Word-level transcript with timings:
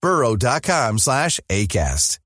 burrow.com 0.00 0.96
slash 0.96 1.38
ACAST. 1.46 2.20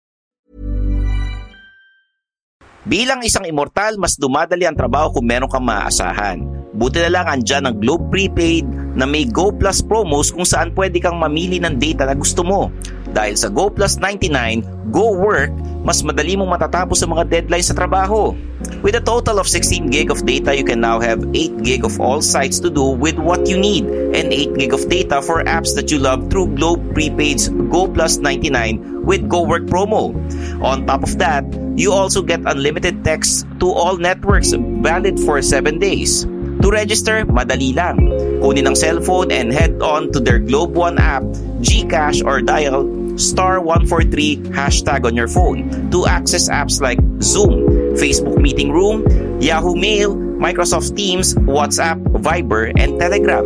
Bilang 2.85 3.25
isang 3.25 3.49
immortal, 3.49 3.97
mas 3.97 4.21
dumadali 4.21 4.69
ang 4.69 4.77
trabaho 4.77 5.09
kung 5.09 5.25
meron 5.25 5.49
kang 5.49 5.65
maaasahan. 5.65 6.45
Buti 6.77 7.01
na 7.01 7.11
lang 7.17 7.27
andyan 7.31 7.65
ang 7.65 7.81
Globe 7.81 8.13
Prepaid 8.13 8.69
na 8.93 9.09
may 9.09 9.25
Go 9.25 9.49
Plus 9.57 9.81
promos 9.81 10.29
kung 10.29 10.45
saan 10.45 10.77
pwede 10.77 11.01
kang 11.01 11.17
mamili 11.17 11.57
ng 11.57 11.81
data 11.81 12.05
na 12.05 12.13
gusto 12.13 12.45
mo. 12.45 12.69
Dahil 13.15 13.39
sa 13.39 13.47
Go 13.47 13.71
Plus 13.71 13.95
99, 14.03 14.91
Go 14.91 15.15
Work, 15.15 15.55
mas 15.87 16.03
madali 16.03 16.35
mong 16.35 16.51
matatapos 16.59 16.99
ang 17.07 17.15
mga 17.15 17.31
deadlines 17.31 17.71
sa 17.71 17.79
trabaho. 17.79 18.35
With 18.83 18.99
a 18.99 19.05
total 19.05 19.39
of 19.39 19.47
16 19.47 19.93
gig 19.93 20.11
of 20.11 20.27
data, 20.27 20.51
you 20.51 20.67
can 20.67 20.83
now 20.83 20.99
have 20.99 21.23
8 21.23 21.63
gig 21.63 21.87
of 21.87 22.01
all 22.03 22.19
sites 22.19 22.59
to 22.65 22.69
do 22.73 22.97
with 22.97 23.15
what 23.15 23.47
you 23.47 23.55
need 23.55 23.87
and 23.87 24.35
8 24.35 24.59
gig 24.59 24.73
of 24.75 24.89
data 24.91 25.23
for 25.23 25.47
apps 25.47 25.77
that 25.79 25.95
you 25.95 26.03
love 26.03 26.27
through 26.27 26.59
Globe 26.59 26.83
Prepaid's 26.91 27.49
Go 27.71 27.87
Plus 27.87 28.19
99 28.19 29.07
with 29.07 29.29
Go 29.29 29.47
Work 29.47 29.71
promo. 29.71 30.17
On 30.65 30.83
top 30.89 31.07
of 31.07 31.17
that, 31.23 31.47
you 31.77 31.93
also 31.93 32.21
get 32.21 32.43
unlimited 32.49 33.05
text 33.05 33.47
to 33.61 33.71
all 33.71 33.97
networks 33.97 34.57
valid 34.83 35.21
for 35.23 35.39
7 35.39 35.79
days. 35.79 36.27
To 36.65 36.73
register, 36.73 37.29
madali 37.29 37.77
lang. 37.77 38.09
Kunin 38.41 38.65
ang 38.65 38.77
cellphone 38.77 39.29
and 39.29 39.53
head 39.53 39.77
on 39.85 40.09
to 40.17 40.19
their 40.19 40.41
Globe 40.41 40.73
One 40.73 40.97
app, 40.97 41.21
GCash 41.61 42.25
or 42.25 42.41
dial 42.41 43.04
star 43.17 43.61
143 43.61 44.55
hashtag 44.55 45.05
on 45.07 45.15
your 45.15 45.29
phone 45.29 45.91
to 45.91 46.07
access 46.07 46.49
apps 46.49 46.81
like 46.81 46.99
Zoom, 47.23 47.67
Facebook 47.95 48.39
Meeting 48.41 48.73
Room, 48.73 49.07
Yahoo 49.41 49.75
Mail, 49.75 50.15
Microsoft 50.15 50.97
Teams, 50.97 51.35
WhatsApp, 51.47 52.03
Viber, 52.21 52.73
and 52.77 52.99
Telegram. 52.99 53.45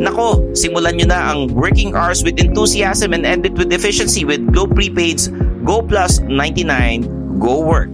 Nako, 0.00 0.56
simulan 0.56 0.96
nyo 0.96 1.06
na 1.12 1.34
ang 1.34 1.52
working 1.52 1.92
hours 1.92 2.24
with 2.24 2.40
enthusiasm 2.40 3.12
and 3.12 3.26
end 3.26 3.44
it 3.44 3.52
with 3.52 3.72
efficiency 3.72 4.24
with 4.24 4.40
Globe 4.48 4.72
Prepaid's 4.72 5.28
Go 5.66 5.82
Plus 5.82 6.20
99 6.24 7.38
Go 7.38 7.60
Work. 7.60 7.92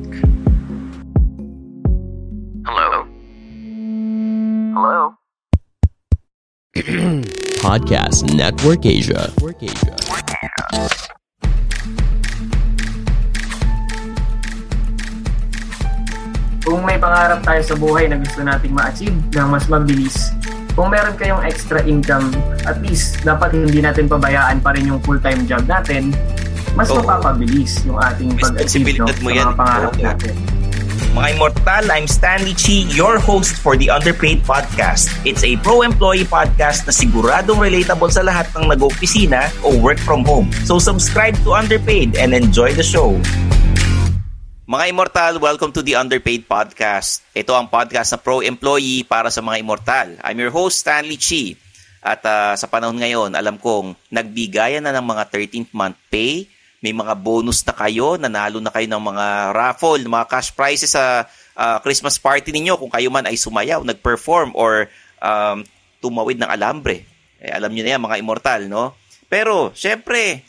Hello? 2.62 3.06
Hello? 4.76 5.14
Podcast 7.66 8.30
Network 8.30 8.86
Asia. 8.86 9.26
Kung 16.62 16.86
may 16.86 16.94
pangarap 16.94 17.42
tayo 17.42 17.62
sa 17.66 17.74
buhay 17.74 18.06
na 18.06 18.22
gusto 18.22 18.46
nating 18.46 18.70
ma-achieve 18.70 19.18
ng 19.18 19.48
mas 19.50 19.66
mabilis, 19.66 20.30
kung 20.78 20.94
meron 20.94 21.18
kayong 21.18 21.42
extra 21.42 21.82
income, 21.82 22.30
at 22.70 22.78
least 22.86 23.26
dapat 23.26 23.50
hindi 23.58 23.82
natin 23.82 24.06
pabayaan 24.06 24.62
pa 24.62 24.70
rin 24.70 24.86
yung 24.86 25.02
full-time 25.02 25.42
job 25.50 25.66
natin, 25.66 26.14
mas 26.78 26.86
Oo. 26.94 27.02
mapapabilis 27.02 27.82
yung 27.82 27.98
ating 27.98 28.30
pag-achieve 28.38 28.94
no, 28.94 29.10
sa 29.10 29.18
mga 29.26 29.42
yan. 29.42 29.50
pangarap 29.58 29.94
Oo. 29.98 30.06
natin. 30.06 30.65
Mga 31.16 31.32
Immortal, 31.32 31.84
I'm 31.88 32.04
Stanley 32.04 32.52
Chi, 32.52 32.84
your 32.92 33.16
host 33.16 33.56
for 33.64 33.72
the 33.72 33.88
Underpaid 33.88 34.44
Podcast. 34.44 35.08
It's 35.24 35.40
a 35.48 35.56
pro-employee 35.64 36.28
podcast 36.28 36.84
na 36.84 36.92
siguradong 36.92 37.56
relatable 37.56 38.12
sa 38.12 38.20
lahat 38.20 38.52
ng 38.52 38.68
nag-opisina 38.68 39.48
o 39.64 39.72
work 39.80 39.96
from 39.96 40.28
home. 40.28 40.52
So 40.68 40.76
subscribe 40.76 41.32
to 41.48 41.56
Underpaid 41.56 42.20
and 42.20 42.36
enjoy 42.36 42.76
the 42.76 42.84
show. 42.84 43.16
Mga 44.68 44.92
Immortal, 44.92 45.40
welcome 45.40 45.72
to 45.72 45.80
the 45.80 45.96
Underpaid 45.96 46.44
Podcast. 46.44 47.24
Ito 47.32 47.56
ang 47.56 47.72
podcast 47.72 48.12
na 48.12 48.20
pro-employee 48.20 49.08
para 49.08 49.32
sa 49.32 49.40
mga 49.40 49.64
Immortal. 49.64 50.20
I'm 50.20 50.36
your 50.36 50.52
host, 50.52 50.84
Stanley 50.84 51.16
Chi. 51.16 51.56
At 52.04 52.20
ah, 52.28 52.52
sa 52.60 52.68
panahon 52.68 53.00
ngayon, 53.00 53.32
alam 53.32 53.56
kong 53.56 53.96
nagbigayan 54.12 54.84
na 54.84 54.92
ng 54.92 55.06
mga 55.08 55.32
13th 55.32 55.72
month 55.72 55.96
pay, 56.12 56.44
may 56.84 56.92
mga 56.92 57.16
bonus 57.16 57.64
na 57.64 57.72
kayo, 57.72 58.20
nanalo 58.20 58.60
na 58.60 58.72
kayo 58.72 58.86
ng 58.86 59.02
mga 59.02 59.26
raffle, 59.56 60.02
mga 60.04 60.26
cash 60.28 60.50
prizes 60.52 60.92
sa 60.92 61.24
ah, 61.56 61.78
Christmas 61.80 62.20
party 62.20 62.52
ninyo 62.52 62.76
kung 62.76 62.92
kayo 62.92 63.08
man 63.08 63.24
ay 63.24 63.36
sumayaw, 63.36 63.80
nag-perform 63.82 64.52
or 64.52 64.86
um, 65.20 65.64
tumawid 65.98 66.36
ng 66.36 66.48
alambre. 66.48 67.08
Eh, 67.40 67.52
alam 67.52 67.72
niyo 67.72 67.84
na 67.84 67.92
yan, 67.96 68.02
mga 68.04 68.20
immortal, 68.20 68.60
no? 68.68 68.96
Pero, 69.26 69.74
syempre, 69.74 70.44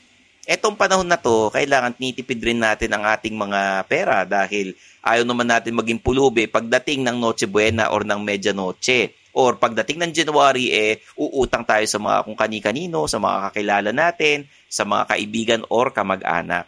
etong 0.47 0.77
panahon 0.77 1.07
na 1.07 1.19
to, 1.19 1.51
kailangan 1.51 1.91
tinitipid 1.97 2.39
rin 2.39 2.61
natin 2.61 2.93
ang 2.95 3.03
ating 3.03 3.35
mga 3.35 3.83
pera 3.89 4.23
dahil 4.23 4.77
ayaw 5.03 5.27
naman 5.27 5.49
natin 5.49 5.75
maging 5.75 5.99
pulubi 5.99 6.47
pagdating 6.47 7.03
ng 7.03 7.17
Noche 7.19 7.49
Buena 7.49 7.91
or 7.91 8.07
ng 8.07 8.21
Medianoche. 8.21 9.16
Or 9.37 9.61
pagdating 9.61 10.01
ng 10.01 10.11
January, 10.17 10.73
eh, 10.73 10.93
uutang 11.13 11.61
tayo 11.61 11.85
sa 11.85 12.01
mga 12.01 12.25
kung 12.25 12.33
kani-kanino, 12.33 13.05
sa 13.05 13.21
mga 13.21 13.37
kakilala 13.49 13.91
natin, 13.93 14.49
sa 14.65 14.81
mga 14.81 15.13
kaibigan 15.13 15.61
or 15.69 15.93
kamag-anak. 15.93 16.65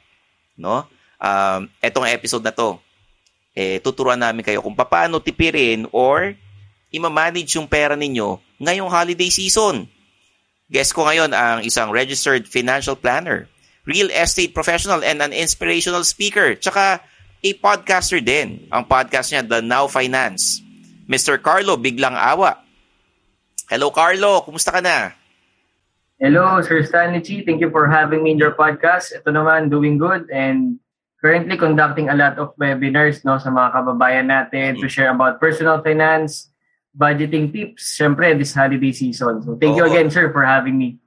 No? 0.53 0.85
Um, 1.17 1.65
etong 1.81 2.05
episode 2.05 2.45
na 2.45 2.53
to, 2.53 2.77
eh, 3.57 3.81
tuturuan 3.81 4.21
namin 4.21 4.45
kayo 4.45 4.61
kung 4.61 4.77
paano 4.77 5.17
tipirin 5.17 5.89
or 5.89 6.37
imamanage 6.93 7.57
yung 7.57 7.65
pera 7.65 7.97
ninyo 7.97 8.37
ngayong 8.61 8.87
holiday 8.87 9.33
season. 9.33 9.89
Guest 10.69 10.93
ko 10.93 11.09
ngayon 11.09 11.33
ang 11.33 11.65
isang 11.65 11.89
registered 11.89 12.45
financial 12.45 12.93
planner, 12.93 13.49
real 13.89 14.13
estate 14.13 14.53
professional, 14.53 15.01
and 15.01 15.17
an 15.25 15.33
inspirational 15.33 16.05
speaker. 16.05 16.53
Tsaka 16.53 17.01
a 17.39 17.51
podcaster 17.57 18.21
din. 18.21 18.69
Ang 18.69 18.85
podcast 18.85 19.33
niya, 19.33 19.41
The 19.41 19.65
Now 19.65 19.89
Finance. 19.89 20.61
Mr. 21.09 21.41
Carlo 21.41 21.73
Biglang 21.73 22.13
Awa. 22.13 22.68
Hello 23.69 23.93
Carlo, 23.93 24.41
kumusta 24.41 24.73
ka 24.73 24.81
na? 24.81 25.13
Hello, 26.17 26.57
Sir 26.65 26.81
Stanley 26.81 27.21
Chi. 27.21 27.45
Thank 27.45 27.61
you 27.61 27.69
for 27.69 27.85
having 27.85 28.25
me 28.25 28.33
in 28.33 28.41
your 28.41 28.57
podcast. 28.57 29.13
Ito 29.13 29.29
naman, 29.29 29.69
doing 29.69 30.01
good 30.01 30.25
and 30.33 30.81
currently 31.21 31.53
conducting 31.53 32.09
a 32.09 32.17
lot 32.17 32.41
of 32.41 32.57
webinars 32.57 33.21
no, 33.21 33.37
sa 33.37 33.53
mga 33.53 33.69
kababayan 33.77 34.25
natin 34.25 34.81
to 34.81 34.89
share 34.89 35.13
about 35.13 35.37
personal 35.37 35.85
finance, 35.85 36.49
budgeting 36.97 37.53
tips, 37.53 37.93
syempre 37.93 38.33
this 38.33 38.57
holiday 38.57 38.89
season. 38.89 39.45
So 39.45 39.53
thank 39.61 39.77
you 39.77 39.85
Oo. 39.85 39.93
again, 39.93 40.09
sir, 40.09 40.33
for 40.33 40.41
having 40.41 40.73
me. 40.73 40.97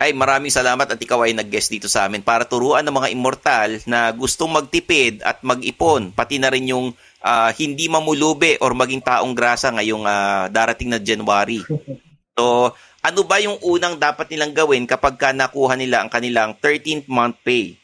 Ay, 0.00 0.16
maraming 0.16 0.48
salamat 0.48 0.88
at 0.88 0.96
ikaw 0.96 1.28
ay 1.28 1.36
nag-guest 1.36 1.68
dito 1.68 1.84
sa 1.84 2.08
amin 2.08 2.24
para 2.24 2.48
turuan 2.48 2.80
ng 2.80 2.96
mga 2.96 3.12
immortal 3.12 3.84
na 3.84 4.08
gustong 4.16 4.48
magtipid 4.48 5.20
at 5.20 5.44
mag-ipon, 5.44 6.08
pati 6.16 6.40
na 6.40 6.48
rin 6.48 6.72
yung 6.72 6.96
ah, 7.20 7.52
hindi 7.52 7.84
mamulubi 7.84 8.56
or 8.64 8.72
maging 8.72 9.04
taong 9.04 9.36
grasa 9.36 9.68
ngayong 9.68 10.08
ah, 10.08 10.48
darating 10.48 10.88
na 10.88 10.96
January. 10.96 11.60
So, 12.32 12.72
ano 13.04 13.20
ba 13.28 13.44
yung 13.44 13.60
unang 13.60 14.00
dapat 14.00 14.32
nilang 14.32 14.56
gawin 14.56 14.88
kapag 14.88 15.20
ka 15.20 15.36
nakuha 15.36 15.76
nila 15.76 16.00
ang 16.00 16.08
kanilang 16.08 16.56
13th 16.56 17.04
month 17.04 17.36
pay? 17.44 17.76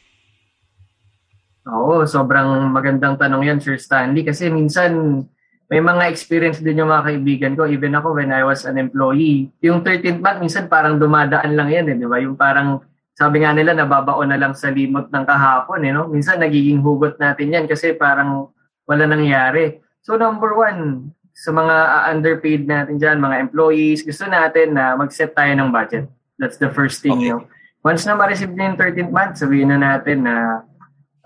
sobrang 2.07 2.71
magandang 2.71 3.19
tanong 3.19 3.43
yan, 3.45 3.59
Sir 3.61 3.77
Stanley. 3.77 4.25
Kasi 4.25 4.49
minsan, 4.49 5.21
may 5.67 5.83
mga 5.83 6.07
experience 6.07 6.63
din 6.63 6.79
yung 6.79 6.87
mga 6.87 7.11
kaibigan 7.11 7.53
ko. 7.59 7.67
Even 7.67 7.91
ako, 7.91 8.15
when 8.15 8.31
I 8.31 8.47
was 8.47 8.63
an 8.63 8.79
employee, 8.79 9.51
yung 9.59 9.83
13th 9.83 10.23
month, 10.23 10.39
minsan 10.39 10.71
parang 10.71 10.95
dumadaan 10.95 11.59
lang 11.59 11.67
yan, 11.67 11.85
eh, 11.91 11.95
di 11.99 12.07
ba? 12.07 12.23
Yung 12.23 12.39
parang, 12.39 12.79
sabi 13.11 13.43
nga 13.43 13.51
nila, 13.51 13.75
nababaon 13.75 14.31
na 14.31 14.39
lang 14.39 14.55
sa 14.55 14.71
limot 14.71 15.11
ng 15.11 15.25
kahapon, 15.27 15.83
eh, 15.83 15.91
no? 15.91 16.07
Minsan, 16.07 16.39
nagiging 16.39 16.79
hugot 16.79 17.19
natin 17.19 17.51
yan 17.51 17.65
kasi 17.67 17.91
parang 17.99 18.47
wala 18.87 19.03
nangyari. 19.03 19.83
So, 20.07 20.15
number 20.15 20.55
one, 20.55 21.11
sa 21.35 21.51
mga 21.51 21.75
uh, 21.75 22.01
underpaid 22.15 22.63
natin 22.63 22.95
dyan, 22.95 23.19
mga 23.19 23.37
employees, 23.43 24.07
gusto 24.07 24.23
natin 24.25 24.71
na 24.71 24.95
mag-set 24.95 25.35
tayo 25.35 25.51
ng 25.51 25.69
budget. 25.69 26.07
That's 26.39 26.55
the 26.55 26.71
first 26.71 27.03
thing, 27.03 27.19
okay. 27.19 27.35
know? 27.35 27.43
Once 27.83 28.07
na 28.07 28.15
ma-receive 28.15 28.55
na 28.55 28.71
yung 28.71 28.79
13th 28.79 29.11
month, 29.11 29.33
sabihin 29.37 29.69
na 29.75 29.79
natin 29.79 30.23
na 30.23 30.33
uh, 30.33 30.76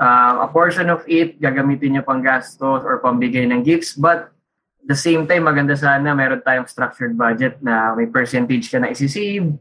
a 0.01 0.49
portion 0.49 0.89
of 0.89 1.05
it 1.05 1.37
gagamitin 1.37 1.97
niyo 1.97 2.03
pang 2.03 2.25
gastos 2.25 2.81
or 2.81 2.97
pambigay 3.05 3.45
ng 3.45 3.61
gifts. 3.61 3.93
But 3.93 4.33
the 4.81 4.97
same 4.97 5.29
time, 5.29 5.45
maganda 5.45 5.77
sana 5.77 6.17
meron 6.17 6.41
tayong 6.41 6.65
structured 6.65 7.13
budget 7.13 7.61
na 7.61 7.93
may 7.93 8.09
percentage 8.09 8.73
ka 8.73 8.81
na 8.81 8.89
isisave, 8.89 9.53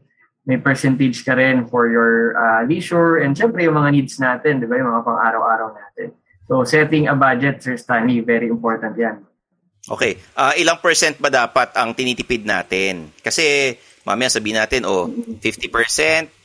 may 0.49 0.57
percentage 0.57 1.21
ka 1.21 1.37
rin 1.37 1.69
for 1.69 1.85
your 1.85 2.33
uh, 2.33 2.65
leisure, 2.65 3.21
and 3.21 3.37
syempre 3.37 3.61
yung 3.69 3.77
mga 3.77 3.89
needs 3.93 4.17
natin, 4.17 4.57
di 4.57 4.65
ba, 4.65 4.81
yung 4.81 4.89
mga 4.89 5.05
pang-araw-araw 5.05 5.77
natin. 5.77 6.17
So 6.49 6.65
setting 6.65 7.05
a 7.05 7.13
budget, 7.13 7.61
Sir 7.61 7.77
Stanley, 7.77 8.25
very 8.25 8.49
important 8.49 8.97
yan. 8.97 9.21
Okay. 9.85 10.17
Uh, 10.33 10.53
ilang 10.57 10.81
percent 10.81 11.21
ba 11.21 11.29
dapat 11.29 11.73
ang 11.77 11.93
tinitipid 11.93 12.45
natin? 12.45 13.13
Kasi 13.21 13.77
mamaya 14.05 14.33
sabihin 14.33 14.57
natin, 14.57 14.89
oh, 14.89 15.05
50%, 15.05 15.69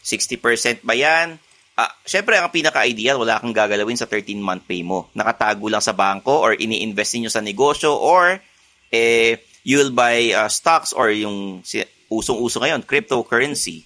60% 0.05 0.85
ba 0.85 0.93
yan? 0.93 1.41
Ah, 1.77 1.93
syempre, 2.09 2.41
ang 2.41 2.49
pinaka-ideal, 2.49 3.21
wala 3.21 3.37
kang 3.37 3.53
gagalawin 3.53 4.01
sa 4.01 4.09
13-month 4.09 4.65
pay 4.65 4.81
mo. 4.81 5.13
Nakatago 5.13 5.69
lang 5.69 5.85
sa 5.85 5.93
bangko 5.93 6.33
or 6.41 6.57
ini-invest 6.57 7.21
niyo 7.21 7.29
sa 7.29 7.45
negosyo 7.45 7.93
or 7.93 8.41
eh, 8.89 9.45
you'll 9.61 9.93
buy 9.93 10.33
uh, 10.33 10.49
stocks 10.49 10.97
or 10.97 11.13
yung 11.13 11.61
usong-uso 12.09 12.65
ngayon, 12.65 12.81
cryptocurrency. 12.81 13.85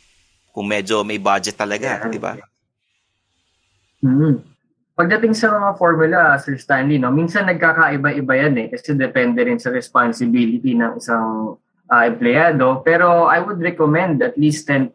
Kung 0.55 0.71
medyo 0.71 1.03
may 1.03 1.19
budget 1.19 1.59
talaga, 1.59 1.99
yeah. 1.99 2.07
di 2.07 2.21
ba? 2.23 2.39
Mm-hmm. 4.07 4.35
Pagdating 4.95 5.35
sa 5.35 5.51
mga 5.51 5.71
formula, 5.75 6.39
Sir 6.39 6.63
Stanley, 6.63 7.03
no, 7.03 7.11
minsan 7.11 7.51
nagkakaiba-iba 7.51 8.35
yan 8.39 8.55
eh 8.55 8.67
kasi 8.71 8.95
depende 8.95 9.43
rin 9.43 9.59
sa 9.59 9.75
responsibility 9.75 10.79
ng 10.79 10.95
isang 10.95 11.59
uh, 11.91 12.05
empleyado. 12.07 12.87
Pero 12.87 13.27
I 13.27 13.43
would 13.43 13.59
recommend 13.59 14.23
at 14.23 14.39
least 14.39 14.69
10% 14.71 14.95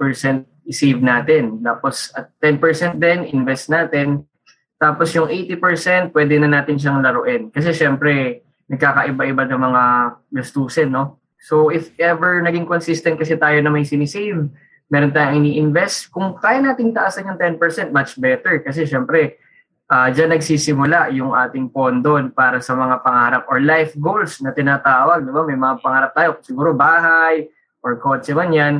i-save 0.66 1.00
natin. 1.00 1.62
Tapos 1.62 2.10
at 2.18 2.34
10% 2.42 2.98
din, 2.98 3.30
invest 3.32 3.70
natin. 3.70 4.26
Tapos 4.76 5.14
yung 5.16 5.30
80%, 5.32 6.12
pwede 6.12 6.36
na 6.42 6.50
natin 6.52 6.76
siyang 6.76 7.00
laruin. 7.00 7.48
Kasi 7.54 7.72
syempre, 7.72 8.44
nagkakaiba-iba 8.68 9.46
ng 9.46 9.62
mga 9.62 9.84
gastusin, 10.34 10.90
no? 10.92 11.22
So 11.40 11.70
if 11.70 11.94
ever 12.02 12.42
naging 12.42 12.66
consistent 12.66 13.22
kasi 13.22 13.38
tayo 13.38 13.62
na 13.62 13.70
may 13.70 13.86
sinisave, 13.86 14.50
meron 14.90 15.14
tayong 15.14 15.46
ini-invest, 15.46 16.10
kung 16.10 16.34
kaya 16.38 16.62
nating 16.62 16.92
taasan 16.94 17.30
yung 17.30 17.40
10%, 17.40 17.94
much 17.94 18.18
better. 18.18 18.66
Kasi 18.66 18.90
syempre, 18.90 19.38
uh, 19.90 20.10
dyan 20.10 20.34
nagsisimula 20.34 21.14
yung 21.14 21.38
ating 21.38 21.70
pondo 21.70 22.18
para 22.34 22.58
sa 22.62 22.74
mga 22.74 23.06
pangarap 23.06 23.44
or 23.50 23.62
life 23.62 23.94
goals 23.98 24.42
na 24.42 24.50
tinatawag. 24.50 25.22
Di 25.22 25.32
ba? 25.32 25.42
May 25.46 25.58
mga 25.58 25.76
pangarap 25.82 26.12
tayo, 26.18 26.30
siguro 26.42 26.74
bahay 26.74 27.46
or 27.86 28.02
kotse 28.02 28.34
man 28.34 28.50
yan 28.50 28.76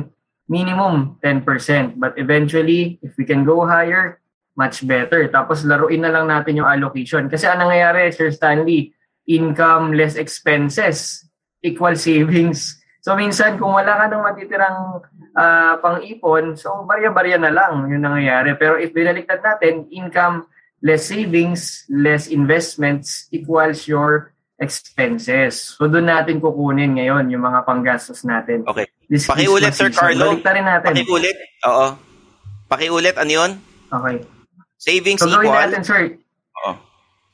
minimum 0.46 1.18
10%. 1.22 1.98
But 1.98 2.18
eventually, 2.18 2.98
if 3.02 3.14
we 3.18 3.26
can 3.26 3.42
go 3.42 3.66
higher, 3.66 4.22
much 4.56 4.82
better. 4.88 5.28
Tapos 5.28 5.62
laruin 5.68 6.00
na 6.02 6.10
lang 6.10 6.26
natin 6.32 6.58
yung 6.58 6.68
allocation. 6.68 7.28
Kasi 7.28 7.44
ang 7.44 7.60
nangyayari, 7.60 8.08
Sir 8.10 8.32
Stanley, 8.32 8.96
income 9.28 9.92
less 9.92 10.16
expenses 10.16 11.26
equal 11.60 11.94
savings. 11.98 12.78
So 13.02 13.14
minsan 13.14 13.58
kung 13.58 13.74
wala 13.74 13.94
ka 13.98 14.04
nang 14.10 14.26
matitirang 14.26 15.02
uh, 15.34 15.74
pang-ipon, 15.78 16.58
so 16.58 16.82
barya-barya 16.86 17.38
na 17.38 17.54
lang 17.54 17.86
yung 17.86 18.02
nangyayari. 18.02 18.58
Pero 18.58 18.78
if 18.78 18.90
binaliktad 18.90 19.42
natin, 19.42 19.86
income 19.94 20.46
less 20.82 21.10
savings, 21.10 21.86
less 21.90 22.26
investments 22.26 23.30
equals 23.30 23.86
your 23.86 24.34
expenses. 24.58 25.76
So 25.76 25.86
doon 25.86 26.08
natin 26.08 26.40
kukunin 26.40 26.96
ngayon 26.96 27.30
yung 27.30 27.44
mga 27.44 27.62
panggastos 27.62 28.24
natin. 28.24 28.64
Okay. 28.66 28.88
This 29.06 29.26
Pakiulit, 29.30 29.70
Sir 29.70 29.90
Carlo. 29.94 30.34
rin 30.34 30.66
natin. 30.66 30.90
Pakiulit. 30.90 31.36
Oo. 31.70 31.86
Pakiulit, 32.66 33.14
ano 33.14 33.30
yun? 33.30 33.50
Okay. 33.86 34.16
Savings 34.76 35.22
so, 35.22 35.30
equal? 35.30 35.54
natin, 35.54 35.82
sir. 35.86 36.02
Oo. 36.62 36.72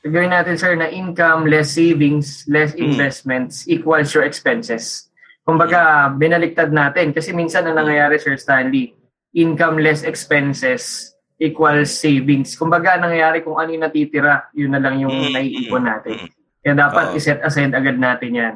So, 0.04 0.06
gawin 0.12 0.34
natin, 0.36 0.54
sir, 0.60 0.76
na 0.76 0.92
income 0.92 1.48
less 1.48 1.72
savings, 1.72 2.44
less 2.44 2.76
hmm. 2.76 2.92
investments 2.92 3.64
equals 3.70 4.12
your 4.12 4.28
expenses. 4.28 5.08
Kumbaga, 5.42 6.12
binaliktad 6.12 6.70
natin. 6.70 7.16
Kasi 7.16 7.32
minsan 7.32 7.64
ang 7.66 7.80
nangyayari, 7.80 8.20
Sir 8.20 8.36
Stanley, 8.36 8.94
income 9.32 9.80
less 9.80 10.04
expenses 10.04 11.16
equals 11.40 11.90
savings. 11.90 12.54
Kumbaga, 12.54 13.00
nangyayari 13.00 13.42
kung 13.42 13.58
ano 13.58 13.72
yung 13.72 13.82
natitira, 13.88 14.52
yun 14.54 14.76
na 14.76 14.80
lang 14.82 15.00
yung 15.02 15.10
mm-hmm. 15.10 15.34
naiipon 15.34 15.84
natin. 15.88 16.16
Kaya 16.62 16.74
dapat 16.78 17.04
oh. 17.10 17.18
iset 17.18 17.42
aside 17.42 17.74
agad 17.74 17.98
natin 17.98 18.30
yan. 18.30 18.54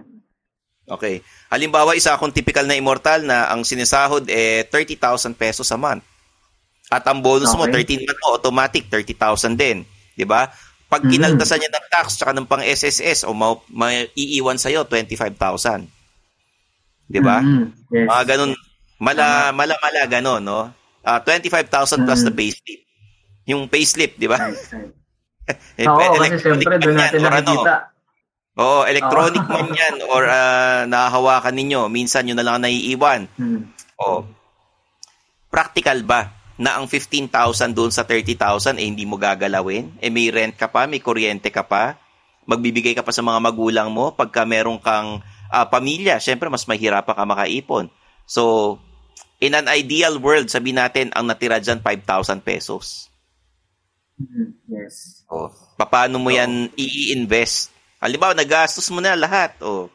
Okay. 0.87 1.19
Halimbawa, 1.51 1.99
isa 1.99 2.15
akong 2.15 2.31
typical 2.31 2.63
na 2.63 2.79
immortal 2.79 3.27
na 3.27 3.51
ang 3.51 3.67
sinesahod 3.67 4.31
eh 4.31 4.63
30,000 4.71 5.35
pesos 5.35 5.67
a 5.75 5.79
month. 5.79 6.07
At 6.87 7.03
ang 7.11 7.19
bonus 7.19 7.51
okay. 7.51 7.59
mo, 7.59 7.99
13 7.99 8.07
month 8.07 8.21
mo, 8.23 8.29
automatic, 8.39 8.87
30,000 8.87 9.59
din. 9.59 9.83
Di 10.15 10.23
ba? 10.23 10.47
Pag 10.87 11.03
mm-hmm. 11.03 11.15
kinaltasan 11.19 11.59
niya 11.59 11.71
ng 11.75 11.87
tax 11.91 12.07
tsaka 12.15 12.31
ng 12.31 12.47
pang 12.47 12.63
SSS 12.63 13.27
o 13.27 13.35
ma- 13.35 13.59
ma- 13.75 14.07
iiwan 14.15 14.55
sa'yo, 14.55 14.87
25,000. 14.87 15.91
Di 17.11 17.19
ba? 17.19 17.43
Mm-hmm. 17.43 17.67
Yes. 17.91 18.07
Mga 18.07 18.23
ganun, 18.31 18.53
mala, 19.03 19.51
mala, 19.51 19.75
mala, 19.83 20.01
ganun, 20.07 20.43
no? 20.47 20.71
Uh, 21.03 21.19
25,000 21.19 21.67
mm-hmm. 21.67 22.07
plus 22.07 22.21
the 22.23 22.31
payslip. 22.31 22.81
Yung 23.51 23.67
payslip, 23.67 24.15
di 24.15 24.31
ba? 24.31 24.39
eh, 25.79 25.87
Oo, 25.87 26.15
kasi 26.23 26.39
syempre 26.39 26.79
doon 26.79 26.95
natin 26.95 27.19
nakikita. 27.27 27.75
Ano, 27.91 27.96
Oo, 28.57 28.89
electronic 28.89 29.45
oh. 29.45 29.53
man 29.53 29.69
yan 29.69 30.01
or 30.09 30.25
uh, 30.25 30.89
nahahawakan 30.89 31.53
ninyo. 31.53 31.93
Minsan 31.93 32.25
yun 32.25 32.41
na 32.41 32.45
lang 32.45 32.65
naiiwan. 32.65 33.29
Hmm. 33.37 33.69
Oh. 34.01 34.25
Practical 35.53 36.01
ba 36.09 36.33
na 36.57 36.81
ang 36.81 36.89
15,000 36.89 37.77
doon 37.77 37.93
sa 37.93 38.09
30,000 38.09 38.81
eh 38.81 38.89
hindi 38.89 39.05
mo 39.05 39.21
gagalawin? 39.21 40.01
Eh 40.01 40.09
may 40.09 40.33
rent 40.33 40.57
ka 40.57 40.73
pa, 40.73 40.89
may 40.89 41.05
kuryente 41.05 41.53
ka 41.53 41.69
pa, 41.69 42.01
magbibigay 42.49 42.97
ka 42.97 43.05
pa 43.05 43.13
sa 43.13 43.21
mga 43.21 43.45
magulang 43.45 43.93
mo 43.93 44.17
pagka 44.17 44.49
meron 44.49 44.81
kang 44.81 45.21
uh, 45.53 45.67
pamilya, 45.69 46.17
syempre 46.17 46.49
mas 46.49 46.65
mahirapan 46.65 47.13
ka 47.13 47.25
makaipon. 47.29 47.93
So, 48.25 48.77
in 49.37 49.53
an 49.53 49.69
ideal 49.69 50.17
world, 50.17 50.49
sabi 50.49 50.73
natin 50.73 51.13
ang 51.13 51.29
natira 51.29 51.61
diyan 51.61 51.85
5,000 51.85 52.41
pesos. 52.41 53.13
Mm-hmm. 54.17 54.49
Yes. 54.73 55.29
Oh, 55.29 55.53
paano 55.77 56.17
mo 56.17 56.33
yan 56.33 56.73
i-invest? 56.73 57.76
Halimbawa, 58.07 58.39
nagastos 58.39 58.87
mo 58.95 59.03
na 59.03 59.19
lahat. 59.19 59.59
O, 59.67 59.91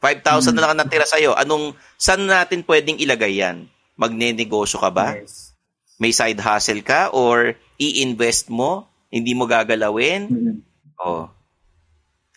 5,000 0.00 0.24
hmm. 0.24 0.56
na 0.56 0.62
lang 0.64 0.80
natira 0.80 1.04
sa'yo. 1.04 1.36
Anong, 1.36 1.76
saan 2.00 2.24
natin 2.24 2.64
pwedeng 2.64 2.96
ilagay 2.96 3.44
yan? 3.44 3.68
Magne-negosyo 4.00 4.80
ka 4.80 4.88
ba? 4.88 5.20
Yes. 5.20 5.52
May 6.00 6.16
side 6.16 6.40
hustle 6.40 6.80
ka? 6.80 7.12
Or 7.12 7.52
i-invest 7.76 8.48
mo? 8.48 8.88
Hindi 9.12 9.36
mo 9.36 9.44
gagalawin? 9.44 10.32
Hmm. 10.32 10.56
O, 10.96 11.28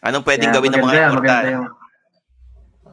anong 0.04 0.28
pwedeng 0.28 0.52
yeah, 0.52 0.58
gawin 0.60 0.72
ng 0.76 0.84
mga 0.84 1.00
importante? 1.08 1.52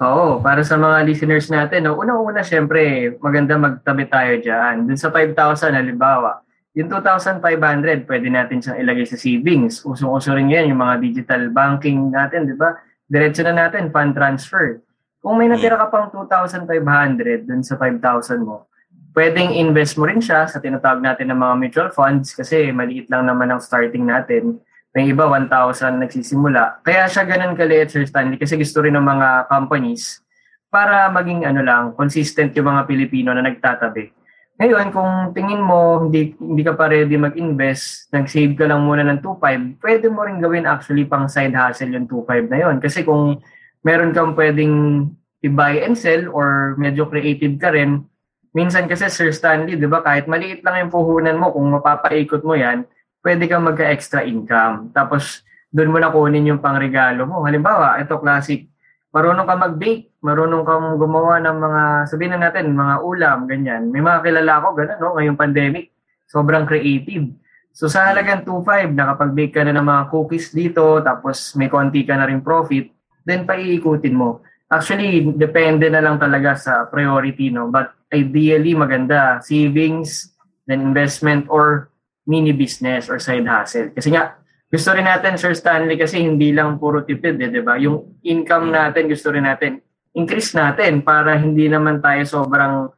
Oo, 0.03 0.39
para 0.39 0.63
sa 0.63 0.79
mga 0.79 0.99
listeners 1.07 1.47
natin, 1.51 1.87
no, 1.87 1.99
una-una 1.99 2.43
syempre, 2.47 3.13
maganda 3.19 3.59
magtabi 3.59 4.07
tayo 4.07 4.39
dyan. 4.39 4.87
Dun 4.87 4.99
sa 4.99 5.11
5,000, 5.11 5.75
halimbawa, 5.75 6.43
yung 6.73 6.89
2,500, 6.89 8.09
pwede 8.09 8.27
natin 8.33 8.65
siyang 8.65 8.81
ilagay 8.81 9.05
sa 9.05 9.21
savings. 9.21 9.85
Usong-uso 9.85 10.33
rin 10.33 10.49
yan, 10.49 10.73
yung 10.73 10.81
mga 10.81 11.05
digital 11.05 11.53
banking 11.53 12.09
natin, 12.09 12.49
di 12.49 12.57
ba? 12.57 12.81
Diretso 13.05 13.45
na 13.45 13.53
natin, 13.53 13.93
fund 13.93 14.17
transfer. 14.17 14.81
Kung 15.21 15.37
may 15.37 15.53
natira 15.53 15.77
ka 15.77 15.93
pang 15.93 16.09
2,500 16.09 17.45
dun 17.45 17.61
sa 17.61 17.77
5,000 17.77 18.41
mo, 18.41 18.73
pwedeng 19.13 19.53
invest 19.53 20.01
mo 20.01 20.09
rin 20.09 20.25
siya 20.25 20.49
sa 20.49 20.65
tinatawag 20.65 21.05
natin 21.05 21.29
ng 21.29 21.37
mga 21.37 21.55
mutual 21.61 21.89
funds 21.93 22.33
kasi 22.33 22.73
maliit 22.73 23.13
lang 23.13 23.29
naman 23.29 23.53
ang 23.53 23.61
starting 23.61 24.09
natin. 24.09 24.57
May 24.97 25.13
iba, 25.13 25.29
1,000 25.29 25.53
nagsisimula. 26.01 26.81
Kaya 26.81 27.05
siya 27.05 27.29
ganun 27.29 27.53
kaliit, 27.53 27.93
Sir 27.93 28.09
Stanley, 28.09 28.41
kasi 28.41 28.57
gusto 28.57 28.81
rin 28.81 28.97
ng 28.97 29.05
mga 29.05 29.53
companies 29.53 30.25
para 30.73 31.13
maging 31.13 31.45
ano 31.45 31.61
lang, 31.61 31.93
consistent 31.93 32.57
yung 32.57 32.73
mga 32.73 32.89
Pilipino 32.89 33.37
na 33.37 33.45
nagtatabi 33.45 34.22
ngayon, 34.63 34.95
kung 34.95 35.35
tingin 35.35 35.59
mo 35.59 36.07
hindi, 36.07 36.39
hindi 36.39 36.63
ka 36.63 36.79
pa 36.79 36.87
ready 36.87 37.19
mag-invest, 37.19 38.15
nag-save 38.15 38.55
ka 38.55 38.71
lang 38.71 38.87
muna 38.87 39.03
ng 39.03 39.19
2.5, 39.19 39.83
pwede 39.83 40.07
mo 40.07 40.23
rin 40.23 40.39
gawin 40.39 40.71
actually 40.71 41.03
pang 41.03 41.27
side 41.27 41.51
hustle 41.51 41.91
yung 41.91 42.07
2.5 42.07 42.47
na 42.47 42.59
yon. 42.63 42.79
Kasi 42.79 43.03
kung 43.03 43.43
meron 43.83 44.15
kang 44.15 44.39
pwedeng 44.39 45.11
i-buy 45.43 45.83
and 45.83 45.99
sell 45.99 46.31
or 46.31 46.79
medyo 46.79 47.11
creative 47.11 47.59
ka 47.59 47.75
rin, 47.75 48.07
minsan 48.55 48.87
kasi 48.87 49.11
Sir 49.11 49.35
Stanley, 49.35 49.75
di 49.75 49.91
ba, 49.91 49.99
kahit 49.99 50.31
maliit 50.31 50.63
lang 50.63 50.87
yung 50.87 50.95
puhunan 50.95 51.43
mo, 51.43 51.51
kung 51.51 51.67
mapapaikot 51.67 52.47
mo 52.47 52.55
yan, 52.55 52.87
pwede 53.27 53.51
kang 53.51 53.67
magka-extra 53.67 54.23
income. 54.23 54.95
Tapos, 54.95 55.43
doon 55.75 55.91
mo 55.91 55.99
na 55.99 56.15
kunin 56.15 56.47
yung 56.47 56.63
pangregalo 56.63 57.27
mo. 57.27 57.43
Halimbawa, 57.43 57.99
ito 57.99 58.15
classic, 58.23 58.71
marunong 59.11 59.43
ka 59.43 59.59
mag-bake, 59.59 60.12
marunong 60.23 60.63
kang 60.63 60.95
gumawa 60.97 61.43
ng 61.43 61.57
mga, 61.59 61.83
sabihin 62.07 62.33
na 62.39 62.49
natin, 62.49 62.73
mga 62.73 63.03
ulam, 63.03 63.39
ganyan. 63.51 63.91
May 63.91 63.99
mga 63.99 64.23
kilala 64.23 64.63
ko, 64.63 64.69
ganun, 64.79 64.99
no? 65.03 65.13
ngayong 65.19 65.39
pandemic, 65.39 65.91
sobrang 66.31 66.63
creative. 66.65 67.27
So 67.75 67.91
sa 67.91 68.07
halagang 68.07 68.47
2.5, 68.47 68.95
nakapag-bake 68.95 69.53
ka 69.59 69.67
na 69.67 69.75
ng 69.75 69.83
mga 69.83 70.03
cookies 70.15 70.55
dito, 70.55 71.03
tapos 71.03 71.59
may 71.59 71.67
konti 71.67 72.07
ka 72.07 72.15
na 72.15 72.31
rin 72.31 72.39
profit, 72.39 72.87
then 73.27 73.43
paiikutin 73.43 74.15
mo. 74.15 74.47
Actually, 74.71 75.27
depende 75.37 75.91
na 75.91 76.01
lang 76.01 76.17
talaga 76.17 76.57
sa 76.57 76.73
priority, 76.87 77.53
no? 77.53 77.69
But 77.69 77.93
ideally, 78.09 78.73
maganda, 78.73 79.43
savings, 79.45 80.33
then 80.65 80.81
investment, 80.81 81.51
or 81.51 81.93
mini 82.25 82.55
business 82.55 83.11
or 83.11 83.19
side 83.19 83.45
hustle. 83.45 83.91
Kasi 83.93 84.15
nga, 84.15 84.39
gusto 84.73 84.89
rin 84.97 85.05
natin, 85.05 85.37
Sir 85.37 85.53
Stanley, 85.53 86.01
kasi 86.01 86.25
hindi 86.25 86.55
lang 86.55 86.81
puro 86.81 87.05
tipid, 87.05 87.37
eh, 87.43 87.53
di 87.53 87.61
ba? 87.61 87.77
Yung 87.77 88.23
income 88.25 88.73
natin, 88.73 89.11
gusto 89.11 89.29
rin 89.29 89.45
natin, 89.45 89.83
increase 90.13 90.53
natin 90.53 91.01
para 91.01 91.37
hindi 91.41 91.69
naman 91.69 92.01
tayo 92.05 92.23
sobrang 92.29 92.93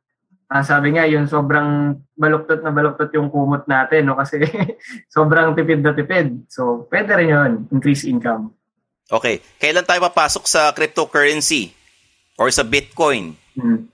uh, 0.50 0.64
sabi 0.64 0.94
nga, 0.94 1.04
yung 1.10 1.26
sobrang 1.26 1.98
baluktot 2.14 2.62
na 2.62 2.70
baluktot 2.70 3.10
yung 3.14 3.30
kumot 3.30 3.66
natin, 3.66 4.06
no? 4.06 4.18
Kasi 4.18 4.42
sobrang 5.14 5.54
tipid 5.58 5.82
na 5.82 5.90
tipid. 5.90 6.46
So, 6.46 6.86
pwede 6.94 7.10
rin 7.18 7.34
yun, 7.34 7.52
increase 7.74 8.06
income. 8.06 8.54
Okay. 9.10 9.42
Kailan 9.60 9.84
tayo 9.84 10.00
papasok 10.06 10.44
sa 10.46 10.70
cryptocurrency? 10.72 11.74
Or 12.38 12.50
sa 12.50 12.66
Bitcoin? 12.66 13.38
Hmm. 13.54 13.86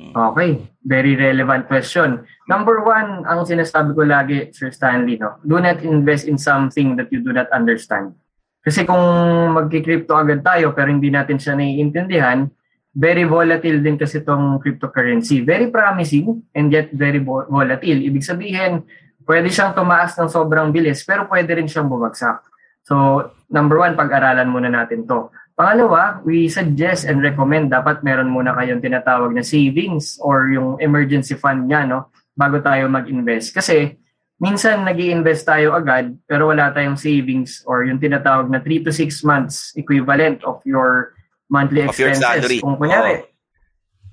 Okay. 0.00 0.64
Very 0.80 1.12
relevant 1.12 1.68
question. 1.68 2.24
Number 2.48 2.80
one, 2.80 3.28
ang 3.28 3.44
sinasabi 3.44 3.92
ko 3.92 4.02
lagi, 4.08 4.48
Sir 4.56 4.72
Stanley, 4.72 5.20
no? 5.20 5.36
do 5.44 5.60
not 5.60 5.84
invest 5.84 6.24
in 6.24 6.40
something 6.40 6.96
that 6.96 7.12
you 7.12 7.20
do 7.20 7.36
not 7.36 7.52
understand. 7.52 8.16
Kasi 8.60 8.84
kung 8.84 9.00
magki-crypto 9.56 10.12
agad 10.12 10.44
tayo 10.44 10.76
pero 10.76 10.92
hindi 10.92 11.08
natin 11.08 11.40
siya 11.40 11.56
naiintindihan, 11.56 12.44
very 12.92 13.24
volatile 13.24 13.80
din 13.80 13.96
kasi 13.96 14.20
itong 14.20 14.60
cryptocurrency. 14.60 15.40
Very 15.40 15.72
promising 15.72 16.44
and 16.52 16.68
yet 16.68 16.92
very 16.92 17.22
volatile. 17.24 18.00
Ibig 18.00 18.24
sabihin, 18.24 18.84
pwede 19.24 19.48
siyang 19.48 19.72
tumaas 19.72 20.18
ng 20.18 20.28
sobrang 20.28 20.68
bilis 20.74 21.06
pero 21.06 21.24
pwede 21.30 21.56
rin 21.56 21.70
siyang 21.70 21.88
bumagsak. 21.88 22.44
So, 22.84 23.28
number 23.48 23.78
one, 23.78 23.94
pag-aralan 23.94 24.50
muna 24.50 24.68
natin 24.68 25.06
to. 25.06 25.30
Pangalawa, 25.54 26.24
we 26.24 26.48
suggest 26.48 27.04
and 27.04 27.20
recommend 27.20 27.68
dapat 27.68 28.00
meron 28.00 28.32
muna 28.32 28.56
kayong 28.56 28.80
tinatawag 28.80 29.36
na 29.36 29.44
savings 29.44 30.16
or 30.24 30.48
yung 30.48 30.80
emergency 30.80 31.36
fund 31.36 31.68
niya 31.68 31.84
no, 31.84 32.08
bago 32.32 32.58
tayo 32.64 32.88
mag-invest. 32.88 33.52
Kasi 33.52 34.00
minsan 34.40 34.82
nag 34.88 34.96
invest 34.96 35.44
tayo 35.44 35.76
agad 35.76 36.16
pero 36.24 36.48
wala 36.48 36.72
tayong 36.72 36.96
savings 36.96 37.60
or 37.68 37.84
yung 37.84 38.00
tinatawag 38.00 38.48
na 38.48 38.58
3 38.58 38.88
to 38.88 38.90
6 38.90 39.20
months 39.22 39.76
equivalent 39.76 40.40
of 40.48 40.64
your 40.64 41.12
monthly 41.50 41.82
of 41.84 41.92
expenses. 41.92 42.22
Your 42.22 42.38
salary. 42.38 42.58
Kung 42.62 42.78
kunyari, 42.78 43.26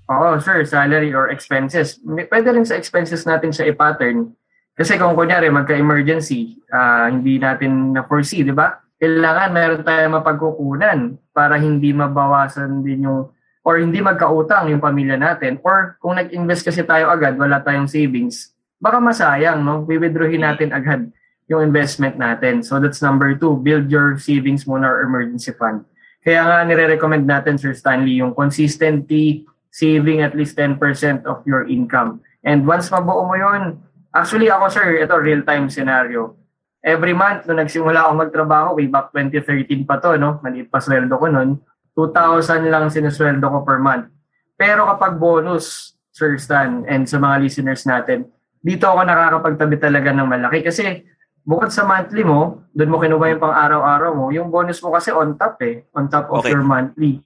oh. 0.10 0.34
oh, 0.34 0.36
sure, 0.42 0.66
salary 0.66 1.14
or 1.14 1.30
expenses. 1.30 2.02
Pwede 2.02 2.50
rin 2.50 2.66
sa 2.66 2.76
expenses 2.76 3.24
natin 3.24 3.54
siya 3.54 3.70
i-pattern. 3.72 4.34
Kasi 4.74 4.98
kung 4.98 5.14
kunyari, 5.14 5.54
magka-emergency, 5.54 6.58
uh, 6.74 7.10
hindi 7.10 7.38
natin 7.38 7.94
na-foresee, 7.94 8.46
di 8.46 8.54
ba? 8.54 8.82
Kailangan 8.98 9.54
meron 9.54 9.86
tayong 9.86 10.18
mapagkukunan 10.18 11.00
para 11.30 11.62
hindi 11.62 11.94
mabawasan 11.94 12.82
din 12.82 13.06
yung 13.06 13.30
or 13.62 13.78
hindi 13.78 14.00
magkautang 14.02 14.72
yung 14.72 14.82
pamilya 14.82 15.20
natin 15.20 15.60
or 15.62 16.00
kung 16.02 16.18
nag-invest 16.18 16.66
kasi 16.66 16.82
tayo 16.82 17.14
agad, 17.14 17.38
wala 17.38 17.62
tayong 17.62 17.86
savings, 17.86 18.57
baka 18.78 18.98
masayang, 19.02 19.62
no? 19.62 19.86
Withdrawin 19.86 20.46
natin 20.46 20.74
agad 20.74 21.10
yung 21.48 21.64
investment 21.64 22.20
natin. 22.20 22.62
So 22.62 22.78
that's 22.78 23.00
number 23.00 23.34
two, 23.40 23.56
build 23.60 23.88
your 23.88 24.20
savings 24.20 24.68
muna 24.68 24.88
or 24.92 25.08
emergency 25.08 25.56
fund. 25.56 25.88
Kaya 26.22 26.44
nga 26.44 26.58
nire-recommend 26.68 27.24
natin, 27.24 27.56
Sir 27.56 27.72
Stanley, 27.72 28.20
yung 28.20 28.36
consistently 28.36 29.48
saving 29.72 30.20
at 30.20 30.36
least 30.36 30.60
10% 30.60 30.76
of 31.24 31.40
your 31.48 31.64
income. 31.72 32.20
And 32.44 32.68
once 32.68 32.92
mabuo 32.92 33.24
mo 33.24 33.36
yun, 33.40 33.80
actually 34.12 34.52
ako, 34.52 34.68
sir, 34.68 35.00
ito 35.00 35.16
real-time 35.16 35.72
scenario. 35.72 36.36
Every 36.84 37.16
month, 37.16 37.48
nung 37.48 37.64
nagsimula 37.64 38.08
ako 38.08 38.12
magtrabaho, 38.28 38.68
way 38.76 38.92
back 38.92 39.16
2013 39.16 39.88
pa 39.88 40.04
to, 40.04 40.20
no? 40.20 40.44
maliit 40.44 40.68
pa 40.68 40.84
sweldo 40.84 41.16
ko 41.16 41.32
noon, 41.32 41.60
2,000 41.96 42.68
lang 42.68 42.92
sinusweldo 42.92 43.48
ko 43.48 43.60
per 43.64 43.80
month. 43.80 44.12
Pero 44.60 44.84
kapag 44.84 45.16
bonus, 45.16 45.96
Sir 46.12 46.36
Stan, 46.42 46.84
and 46.90 47.06
sa 47.06 47.22
mga 47.22 47.36
listeners 47.46 47.86
natin, 47.86 48.26
dito 48.68 48.84
ako 48.92 49.08
nakakapagtabi 49.08 49.80
talaga 49.80 50.12
ng 50.12 50.28
malaki. 50.28 50.60
Kasi 50.68 51.08
bukod 51.48 51.72
sa 51.72 51.88
monthly 51.88 52.28
mo, 52.28 52.68
doon 52.76 52.92
mo 52.92 53.00
kinuha 53.00 53.32
yung 53.32 53.40
pang 53.40 53.56
araw-araw 53.56 54.12
mo, 54.12 54.26
yung 54.36 54.52
bonus 54.52 54.84
mo 54.84 54.92
kasi 54.92 55.16
on 55.16 55.40
top 55.40 55.56
eh, 55.64 55.88
on 55.96 56.12
top 56.12 56.28
of 56.28 56.44
okay. 56.44 56.52
your 56.52 56.68
monthly. 56.68 57.24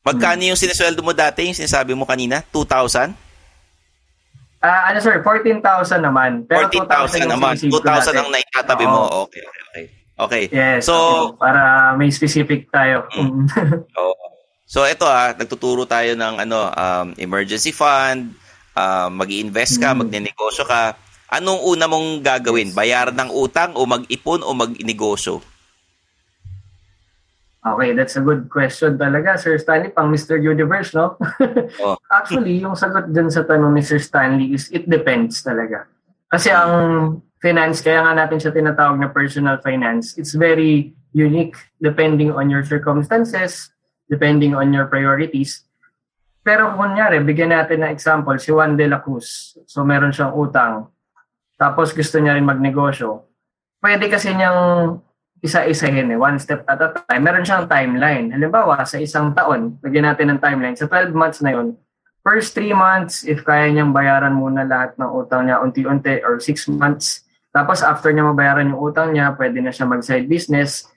Magkano 0.00 0.40
yung 0.48 0.56
sinesweldo 0.56 1.04
mo 1.04 1.12
dati, 1.12 1.44
yung 1.44 1.60
sinasabi 1.60 1.92
mo 1.92 2.08
kanina? 2.08 2.40
2,000? 2.48 3.12
Ah, 4.60 4.64
uh, 4.64 4.80
ano 4.92 4.98
sir, 5.04 5.20
14,000 5.20 6.00
naman. 6.00 6.48
Pero 6.48 6.72
14,000 6.72 7.28
naman. 7.28 7.52
2,000 7.60 8.16
ang 8.16 8.28
naitatabi 8.32 8.84
mo. 8.88 9.28
Okay, 9.28 9.44
okay, 9.44 9.62
okay. 9.68 9.84
Okay. 10.20 10.44
Yes. 10.52 10.84
So, 10.84 10.96
okay. 11.32 11.48
para 11.48 11.92
may 11.96 12.12
specific 12.12 12.68
tayo. 12.68 13.08
Mm. 13.16 13.48
oh. 14.00 14.16
So 14.70 14.86
ito 14.86 15.02
ah, 15.02 15.34
nagtuturo 15.34 15.82
tayo 15.82 16.14
ng 16.14 16.46
ano, 16.46 16.70
um, 16.70 17.08
emergency 17.18 17.74
fund, 17.74 18.30
uh, 18.80 19.08
mag-invest 19.12 19.76
ka, 19.76 19.92
mm. 19.92 19.98
magnenegosyo 20.00 20.64
ka 20.64 20.96
Anong 21.30 21.62
una 21.62 21.86
mong 21.86 22.26
gagawin? 22.26 22.74
Bayaran 22.74 23.14
ng 23.14 23.30
utang 23.30 23.78
o 23.78 23.86
mag-ipon 23.86 24.42
o 24.42 24.50
mag-negosyo? 24.50 25.38
Okay, 27.60 27.94
that's 27.94 28.18
a 28.18 28.24
good 28.24 28.50
question 28.50 28.98
talaga, 28.98 29.38
Sir 29.38 29.54
Stanley, 29.60 29.94
pang 29.94 30.10
Mr. 30.10 30.40
Universe, 30.42 30.90
no? 30.90 31.14
oh. 31.84 31.94
Actually, 32.10 32.58
yung 32.58 32.74
sagot 32.74 33.14
dyan 33.14 33.30
sa 33.30 33.46
tanong 33.46 33.78
ni 33.78 33.82
Sir 33.84 34.02
Stanley 34.02 34.56
is 34.58 34.66
it 34.74 34.90
depends 34.90 35.44
talaga. 35.44 35.86
Kasi 36.26 36.50
ang 36.50 37.20
finance, 37.38 37.84
kaya 37.84 38.02
nga 38.02 38.16
natin 38.16 38.42
siya 38.42 38.50
tinatawag 38.50 38.98
na 38.98 39.12
personal 39.12 39.62
finance, 39.62 40.18
it's 40.18 40.34
very 40.34 40.90
unique 41.14 41.54
depending 41.78 42.34
on 42.34 42.50
your 42.50 42.66
circumstances, 42.66 43.70
depending 44.10 44.56
on 44.56 44.74
your 44.74 44.90
priorities. 44.90 45.62
Pero 46.40 46.72
kunyari, 46.72 47.20
bigyan 47.20 47.52
natin 47.52 47.84
ng 47.84 47.92
example, 47.92 48.36
si 48.40 48.48
Juan 48.48 48.74
de 48.74 48.88
la 48.88 49.04
Cruz. 49.04 49.60
So 49.68 49.84
meron 49.84 50.12
siyang 50.12 50.32
utang 50.32 50.88
tapos 51.60 51.92
gusto 51.92 52.16
niya 52.16 52.40
rin 52.40 52.48
magnegosyo, 52.48 53.20
pwede 53.84 54.08
kasi 54.08 54.32
niyang 54.32 54.96
isa-isahin 55.44 56.08
eh, 56.08 56.16
one 56.16 56.40
step 56.40 56.64
at 56.64 56.80
a 56.80 56.88
time. 57.04 57.20
Meron 57.20 57.44
siyang 57.44 57.68
timeline. 57.68 58.32
Halimbawa, 58.32 58.80
sa 58.88 58.96
isang 58.96 59.36
taon, 59.36 59.76
lagyan 59.84 60.08
natin 60.08 60.32
ng 60.32 60.40
timeline. 60.40 60.72
Sa 60.72 60.88
12 60.88 61.12
months 61.12 61.44
na 61.44 61.52
yun, 61.52 61.76
first 62.24 62.56
3 62.56 62.72
months, 62.72 63.28
if 63.28 63.44
kaya 63.44 63.68
niyang 63.68 63.92
bayaran 63.92 64.32
muna 64.32 64.64
lahat 64.64 64.96
ng 64.96 65.10
utang 65.12 65.44
niya 65.44 65.60
unti-unti 65.60 66.24
or 66.24 66.40
6 66.40 66.80
months, 66.80 67.28
tapos 67.52 67.84
after 67.84 68.08
niya 68.08 68.24
mabayaran 68.24 68.72
yung 68.72 68.80
utang 68.80 69.12
niya, 69.12 69.36
pwede 69.36 69.60
na 69.60 69.72
siya 69.72 69.84
mag-side 69.84 70.28
business. 70.32 70.88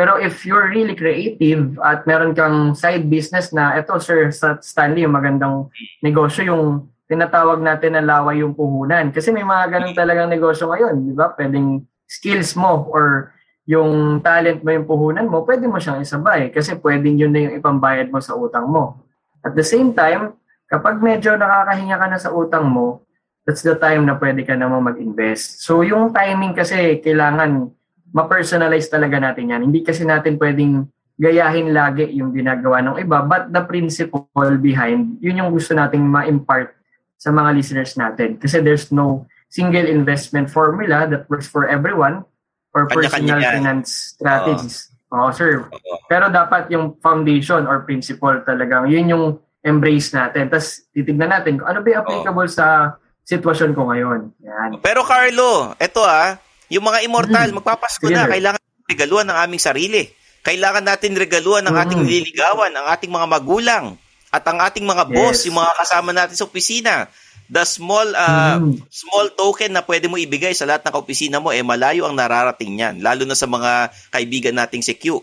Pero 0.00 0.16
if 0.16 0.48
you're 0.48 0.72
really 0.72 0.96
creative 0.96 1.76
at 1.84 2.08
meron 2.08 2.32
kang 2.32 2.72
side 2.72 3.04
business 3.12 3.52
na, 3.52 3.76
eto 3.76 4.00
Sir 4.00 4.32
Stanley, 4.64 5.04
yung 5.04 5.12
magandang 5.12 5.68
negosyo, 6.00 6.48
yung 6.48 6.88
tinatawag 7.04 7.60
natin 7.60 7.92
na 7.92 8.00
laway 8.00 8.40
yung 8.40 8.56
puhunan. 8.56 9.12
Kasi 9.12 9.28
may 9.28 9.44
mga 9.44 9.76
ganun 9.76 9.92
talagang 9.92 10.32
negosyo 10.32 10.72
ngayon, 10.72 11.04
di 11.04 11.12
ba? 11.12 11.36
Pwedeng 11.36 11.84
skills 12.08 12.56
mo 12.56 12.88
or 12.88 13.36
yung 13.68 14.24
talent 14.24 14.64
mo 14.64 14.72
yung 14.72 14.88
puhunan 14.88 15.28
mo, 15.28 15.44
pwede 15.44 15.68
mo 15.68 15.76
siyang 15.76 16.00
isabay 16.00 16.48
kasi 16.48 16.80
pwedeng 16.80 17.20
yun 17.20 17.28
na 17.28 17.44
yung 17.44 17.60
ipambayad 17.60 18.08
mo 18.08 18.24
sa 18.24 18.32
utang 18.40 18.72
mo. 18.72 19.04
At 19.44 19.52
the 19.52 19.66
same 19.66 19.92
time, 19.92 20.32
kapag 20.64 20.96
medyo 21.04 21.36
nakakahinga 21.36 22.00
ka 22.00 22.06
na 22.08 22.16
sa 22.16 22.32
utang 22.32 22.72
mo, 22.72 23.04
that's 23.44 23.60
the 23.60 23.76
time 23.76 24.08
na 24.08 24.16
pwede 24.16 24.48
ka 24.48 24.56
naman 24.56 24.80
mag-invest. 24.80 25.60
So 25.60 25.84
yung 25.84 26.16
timing 26.16 26.56
kasi 26.56 27.04
kailangan 27.04 27.68
ma-personalize 28.10 28.90
talaga 28.90 29.18
natin 29.18 29.50
yan. 29.50 29.60
Hindi 29.70 29.80
kasi 29.86 30.02
natin 30.06 30.36
pwedeng 30.38 30.86
gayahin 31.20 31.76
lagi 31.76 32.08
yung 32.16 32.32
ginagawa 32.32 32.80
ng 32.80 32.96
iba, 33.04 33.20
but 33.20 33.52
the 33.52 33.60
principle 33.68 34.24
behind, 34.56 35.20
yun 35.20 35.36
yung 35.36 35.52
gusto 35.52 35.76
nating 35.76 36.00
ma-impart 36.00 36.72
sa 37.20 37.28
mga 37.28 37.52
listeners 37.52 37.92
natin. 38.00 38.40
Kasi 38.40 38.64
there's 38.64 38.88
no 38.88 39.28
single 39.52 39.84
investment 39.84 40.48
formula 40.48 41.04
that 41.04 41.28
works 41.28 41.44
for 41.44 41.68
everyone 41.68 42.24
or 42.72 42.88
personal 42.88 43.36
Kanya-kanya 43.36 43.60
finance 43.60 44.16
strategies. 44.16 44.88
Oo, 45.12 45.28
oh, 45.28 45.30
sir. 45.34 45.68
Pero 46.08 46.32
dapat 46.32 46.70
yung 46.72 46.96
foundation 47.04 47.68
or 47.68 47.84
principle 47.84 48.40
talagang, 48.46 48.88
yun 48.88 49.12
yung 49.12 49.26
embrace 49.60 50.16
natin. 50.16 50.48
Tapos 50.48 50.88
titignan 50.94 51.28
natin 51.28 51.60
kung 51.60 51.68
ano 51.68 51.84
ba 51.84 52.00
applicable 52.00 52.48
oh. 52.48 52.56
sa 52.56 52.96
sitwasyon 53.28 53.76
ko 53.76 53.92
ngayon. 53.92 54.20
Yan. 54.40 54.70
Pero 54.80 55.04
Carlo, 55.04 55.76
eto 55.76 56.00
ah, 56.00 56.40
yung 56.70 56.86
mga 56.86 57.02
immortal, 57.04 57.48
hmm. 57.50 57.56
magpapasko 57.60 58.06
na, 58.08 58.30
kailangan 58.30 58.62
regaluhan 58.86 59.26
ng 59.28 59.38
aming 59.44 59.62
sarili. 59.62 60.02
Kailangan 60.40 60.86
natin 60.86 61.18
regaluhan 61.18 61.66
ng 61.66 61.76
ating 61.76 62.00
hmm. 62.00 62.06
nililigawan, 62.08 62.72
ang 62.72 62.86
ating 62.88 63.10
mga 63.12 63.26
magulang 63.28 63.86
at 64.30 64.46
ang 64.46 64.62
ating 64.62 64.86
mga 64.86 65.10
boss, 65.10 65.42
yes. 65.42 65.46
yung 65.50 65.58
mga 65.58 65.74
kasama 65.74 66.10
natin 66.14 66.38
sa 66.38 66.46
opisina. 66.46 67.10
the 67.50 67.66
small 67.66 68.06
uh, 68.14 68.62
Mm. 68.62 68.78
small 68.86 69.26
token 69.34 69.74
na 69.74 69.82
pwede 69.82 70.06
mo 70.06 70.14
ibigay 70.14 70.54
sa 70.54 70.70
lahat 70.70 70.86
ng 70.86 70.94
kaopisina 70.94 71.42
mo 71.42 71.50
eh 71.50 71.66
malayo 71.66 72.06
ang 72.06 72.14
nararating 72.14 72.78
niyan 72.78 73.02
lalo 73.02 73.26
na 73.26 73.34
sa 73.34 73.50
mga 73.50 73.90
kaibigan 74.14 74.54
nating 74.54 74.86
si 74.86 74.94
Q 74.94 75.18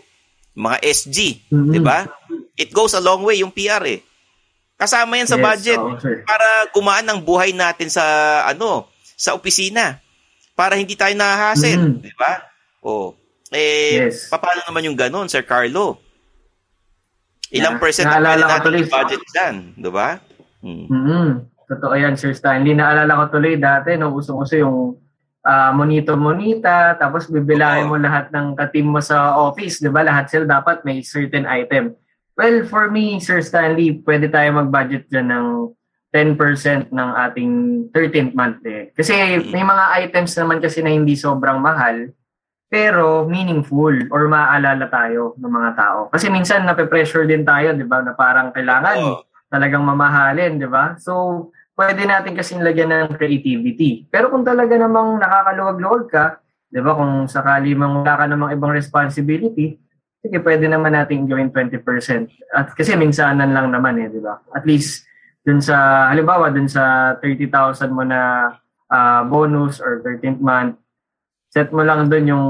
mga 0.52 0.76
SG 0.84 1.48
Mhm. 1.48 1.72
'di 1.72 1.80
ba 1.80 2.04
it 2.60 2.68
goes 2.68 2.92
a 2.92 3.00
long 3.00 3.24
way 3.24 3.40
yung 3.40 3.48
PR 3.48 3.80
eh 3.88 4.04
kasama 4.76 5.16
yan 5.16 5.24
sa 5.24 5.40
Yes, 5.40 5.44
budget 5.48 5.80
sir. 6.04 6.20
para 6.28 6.68
gumaan 6.76 7.08
ang 7.08 7.24
buhay 7.24 7.56
natin 7.56 7.88
sa 7.88 8.04
ano 8.44 8.92
sa 9.16 9.32
opisina 9.32 9.96
para 10.58 10.74
hindi 10.74 10.98
tayo 10.98 11.14
nahahassle 11.14 11.78
Mhm. 11.78 12.02
'di 12.02 12.12
ba 12.14 12.42
oh 12.82 13.14
eh 13.48 14.10
Yes. 14.10 14.26
paano 14.28 14.66
naman 14.66 14.82
yung 14.82 14.98
ganun 14.98 15.30
Sir 15.30 15.46
Carlo 15.46 16.02
ilang 17.48 17.78
Na- 17.78 17.80
percent 17.80 18.06
ang 18.06 18.20
pwede 18.20 18.42
natin 18.42 18.66
tuloy. 18.66 18.82
i-budget 18.82 19.22
dyan 19.30 19.54
'di 19.78 19.90
ba 19.90 20.18
Hmm. 20.58 20.90
Mm-hmm. 20.90 21.26
Totoo 21.68 21.94
yan, 21.94 22.18
Sir 22.18 22.34
Stanley. 22.34 22.74
Naalala 22.74 23.14
ko 23.14 23.24
tuloy 23.30 23.54
dati, 23.54 23.94
no, 23.94 24.10
usong-uso 24.10 24.58
yung 24.58 24.98
ah, 25.40 25.70
monito-monita, 25.70 26.98
tapos 26.98 27.30
bibilahin 27.30 27.86
Oo. 27.86 27.94
mo 27.94 27.96
lahat 27.96 28.28
ng 28.28 28.52
katim 28.52 28.84
mo 28.84 28.98
sa 28.98 29.38
office, 29.38 29.78
di 29.78 29.86
ba? 29.86 30.02
Lahat 30.02 30.26
sila 30.26 30.50
dapat 30.50 30.82
may 30.82 30.98
certain 31.00 31.46
item. 31.46 31.94
Well, 32.34 32.66
for 32.66 32.90
me, 32.90 33.16
Sir 33.18 33.38
Stanley, 33.38 34.02
pwede 34.02 34.26
tayo 34.26 34.50
mag-budget 34.52 35.06
dyan 35.06 35.30
ng 35.30 35.46
10% 36.08 36.88
ng 36.88 37.10
ating 37.28 37.52
13th 37.92 38.32
month 38.32 38.64
eh. 38.64 38.92
Kasi 38.96 39.12
may 39.52 39.60
mga 39.60 39.84
items 40.08 40.32
naman 40.40 40.58
kasi 40.60 40.80
na 40.80 40.88
hindi 40.88 41.12
sobrang 41.12 41.60
mahal, 41.60 42.08
pero 42.68 43.24
meaningful 43.28 43.92
or 44.12 44.28
maaalala 44.28 44.88
tayo 44.88 45.36
ng 45.36 45.52
mga 45.52 45.70
tao. 45.76 46.00
Kasi 46.12 46.28
minsan 46.28 46.64
nape-pressure 46.68 47.24
din 47.24 47.44
tayo, 47.44 47.72
di 47.72 47.84
ba, 47.84 48.04
na 48.04 48.12
parang 48.12 48.52
kailangan 48.52 48.96
Oo. 49.00 49.24
talagang 49.48 49.84
mamahalin, 49.84 50.60
di 50.60 50.68
ba? 50.68 50.96
So, 51.00 51.48
pwede 51.76 52.04
natin 52.04 52.36
kasing 52.36 52.60
lagyan 52.60 52.92
ng 52.92 53.16
creativity. 53.16 54.04
Pero 54.12 54.28
kung 54.28 54.44
talaga 54.44 54.76
namang 54.76 55.16
nakakaluwag-luwag 55.16 56.04
ka, 56.12 56.24
di 56.68 56.80
ba, 56.84 56.92
kung 56.92 57.24
sakali 57.24 57.72
mang 57.72 58.04
wala 58.04 58.20
ka 58.20 58.24
namang 58.28 58.52
ibang 58.52 58.76
responsibility, 58.76 59.80
sige, 60.20 60.36
pwede 60.44 60.68
naman 60.68 60.92
natin 60.92 61.24
gawin 61.24 61.48
20%. 61.48 61.80
At 62.52 62.76
kasi 62.76 62.92
minsanan 63.00 63.56
lang 63.56 63.72
naman 63.72 63.96
eh, 63.96 64.12
di 64.12 64.20
ba? 64.20 64.44
At 64.52 64.68
least, 64.68 65.07
dun 65.48 65.64
sa, 65.64 66.08
halimbawa, 66.12 66.52
dun 66.52 66.68
sa 66.68 67.16
30,000 67.24 67.88
mo 67.88 68.04
na 68.04 68.52
ah, 68.92 69.24
bonus 69.24 69.80
or 69.80 70.04
13th 70.04 70.44
month, 70.44 70.76
set 71.48 71.72
mo 71.72 71.80
lang 71.80 72.12
dun 72.12 72.28
yung 72.28 72.46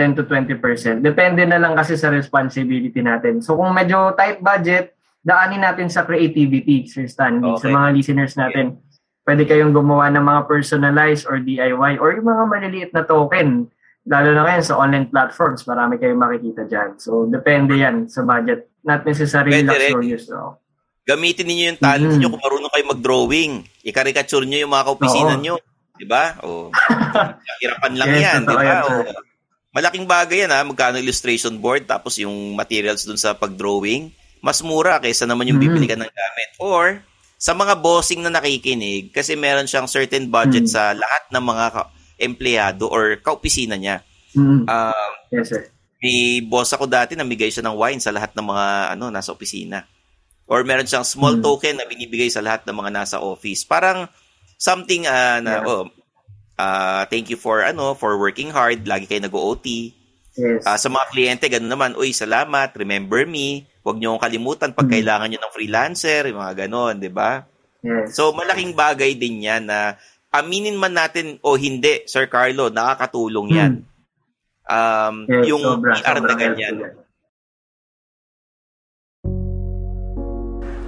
10 0.00 0.16
to 0.16 0.24
20%. 0.24 1.04
Depende 1.04 1.44
na 1.44 1.60
lang 1.60 1.76
kasi 1.76 2.00
sa 2.00 2.08
responsibility 2.08 3.04
natin. 3.04 3.44
So 3.44 3.60
kung 3.60 3.76
medyo 3.76 4.16
tight 4.16 4.40
budget, 4.40 4.96
daanin 5.20 5.60
natin 5.60 5.92
sa 5.92 6.08
creativity, 6.08 6.88
Sir 6.88 7.04
Stanley. 7.04 7.52
Sa 7.60 7.68
Okay. 7.68 7.76
mga 7.76 7.88
listeners 7.92 8.34
natin, 8.34 8.80
pwede 9.28 9.44
kayong 9.44 9.76
gumawa 9.76 10.08
ng 10.08 10.24
mga 10.24 10.48
personalized 10.48 11.28
or 11.28 11.36
DIY 11.38 12.00
or 12.00 12.16
yung 12.16 12.26
mga 12.26 12.44
maliliit 12.48 12.90
na 12.96 13.04
token. 13.04 13.68
Lalo 14.02 14.34
na 14.34 14.48
ngayon 14.48 14.64
sa 14.66 14.80
online 14.80 15.06
platforms, 15.12 15.62
marami 15.62 16.00
kayong 16.00 16.18
makikita 16.18 16.66
dyan. 16.66 16.96
So 16.96 17.28
depende 17.28 17.76
yan 17.76 18.08
sa 18.08 18.24
budget. 18.24 18.72
Not 18.82 19.04
necessarily 19.06 19.62
Pwede 19.62 19.76
rin. 19.76 19.92
luxurious. 19.94 20.26
No? 20.26 20.58
Gamitin 21.02 21.46
niyo 21.50 21.74
yung 21.74 21.80
talent 21.80 22.12
Mhm. 22.14 22.18
niyo 22.18 22.28
kung 22.30 22.42
marunong 22.42 22.70
kayo 22.70 22.84
mag-drawing. 22.88 23.52
I-caricature 23.82 24.46
niyo 24.46 24.64
yung 24.64 24.72
mga 24.72 24.86
kaopisina 24.86 25.34
niyo. 25.34 25.58
Di 25.92 26.06
ba? 26.06 26.38
O, 26.40 26.70
hirapan 27.58 27.92
lang 27.94 28.10
Yes, 28.10 28.22
yan. 28.22 28.40
Di 28.42 28.54
ba? 28.54 28.74
malaking 29.72 30.06
bagay 30.06 30.46
yan 30.46 30.52
ha. 30.52 30.62
Magkano 30.62 30.96
illustration 30.96 31.56
board 31.56 31.84
tapos 31.84 32.16
yung 32.16 32.54
materials 32.54 33.02
dun 33.02 33.16
sa 33.16 33.34
pag-drawing. 33.34 34.12
Mas 34.38 34.58
mura 34.60 34.98
kaysa 34.98 35.26
naman 35.26 35.46
yung 35.46 35.58
Mhm. 35.58 35.64
bibili 35.64 35.86
ka 35.86 35.94
ng 35.94 36.06
gamit. 36.06 36.48
Or, 36.58 37.02
sa 37.34 37.50
mga 37.52 37.74
bossing 37.76 38.22
na 38.22 38.30
nakikinig, 38.30 39.10
kasi 39.10 39.34
meron 39.34 39.66
siyang 39.66 39.86
certain 39.86 40.26
budget 40.26 40.66
Mhm. 40.66 40.70
sa 40.70 40.94
lahat 40.94 41.24
ng 41.30 41.42
mga 41.42 41.64
ka- 41.72 41.90
empleyado 42.16 42.86
or 42.86 43.18
kaopisina 43.18 43.74
niya. 43.74 44.02
Mm. 44.32 44.64
Um, 44.64 45.10
yes, 45.30 45.50
sir. 45.50 45.66
may 45.98 46.38
boss 46.40 46.70
ako 46.70 46.86
dati 46.86 47.14
namigay 47.14 47.46
siya 47.46 47.62
ng 47.62 47.74
wine 47.74 47.98
sa 47.98 48.10
lahat 48.10 48.34
ng 48.34 48.42
mga 48.42 48.66
ano 48.90 49.06
nasa 49.08 49.30
opisina. 49.30 49.86
Or 50.46 50.62
meron 50.62 50.84
siyang 50.84 51.06
small 51.06 51.38
Hmm. 51.38 51.44
token 51.44 51.78
na 51.78 51.86
binibigay 51.86 52.28
sa 52.28 52.42
lahat 52.42 52.66
ng 52.66 52.76
mga 52.76 52.90
nasa 52.92 53.16
office. 53.18 53.62
Parang 53.62 54.06
something 54.56 55.06
ah, 55.06 55.38
na 55.38 55.60
Yeah. 55.60 55.66
oh 55.66 55.84
ah, 56.56 57.02
thank 57.08 57.26
you 57.26 57.36
for 57.36 57.62
ano 57.62 57.94
for 57.94 58.14
working 58.16 58.50
hard, 58.50 58.84
lagi 58.84 59.06
kayo 59.06 59.22
nag-OT. 59.22 59.94
Yes. 60.32 60.64
Ah, 60.64 60.76
sa 60.76 60.88
mga 60.88 61.06
kliyente 61.10 61.46
ganun 61.46 61.68
naman, 61.68 61.92
uy, 61.92 62.12
salamat, 62.12 62.72
remember 62.76 63.24
me. 63.24 63.64
Huwag 63.82 63.98
niyo 63.98 64.14
akong 64.14 64.24
kalimutan 64.30 64.70
pag 64.72 64.86
Hmm. 64.86 64.94
kailangan 64.94 65.26
niyo 65.28 65.40
ng 65.42 65.54
freelancer, 65.54 66.22
yung 66.28 66.40
mga 66.40 66.54
ganon, 66.66 66.96
'di 67.02 67.10
ba? 67.10 67.44
yes. 67.82 68.14
So 68.14 68.30
malaking 68.32 68.72
bagay 68.72 69.16
din 69.16 69.42
'yan 69.42 69.66
na 69.66 69.98
aminin 70.30 70.78
man 70.78 70.94
natin 70.94 71.36
o 71.42 71.58
hindi, 71.58 72.06
Sir 72.06 72.30
Carlo, 72.30 72.70
nakakatulong 72.70 73.48
'yan. 73.52 73.72
Um, 74.62 75.26
Yes, 75.26 75.50
yung 75.50 75.62
sobra, 75.66 75.92
PR 75.98 76.16
na 76.16 76.20
sobrang 76.22 76.38
ganyan. 76.38 76.74
helpful 76.78 77.01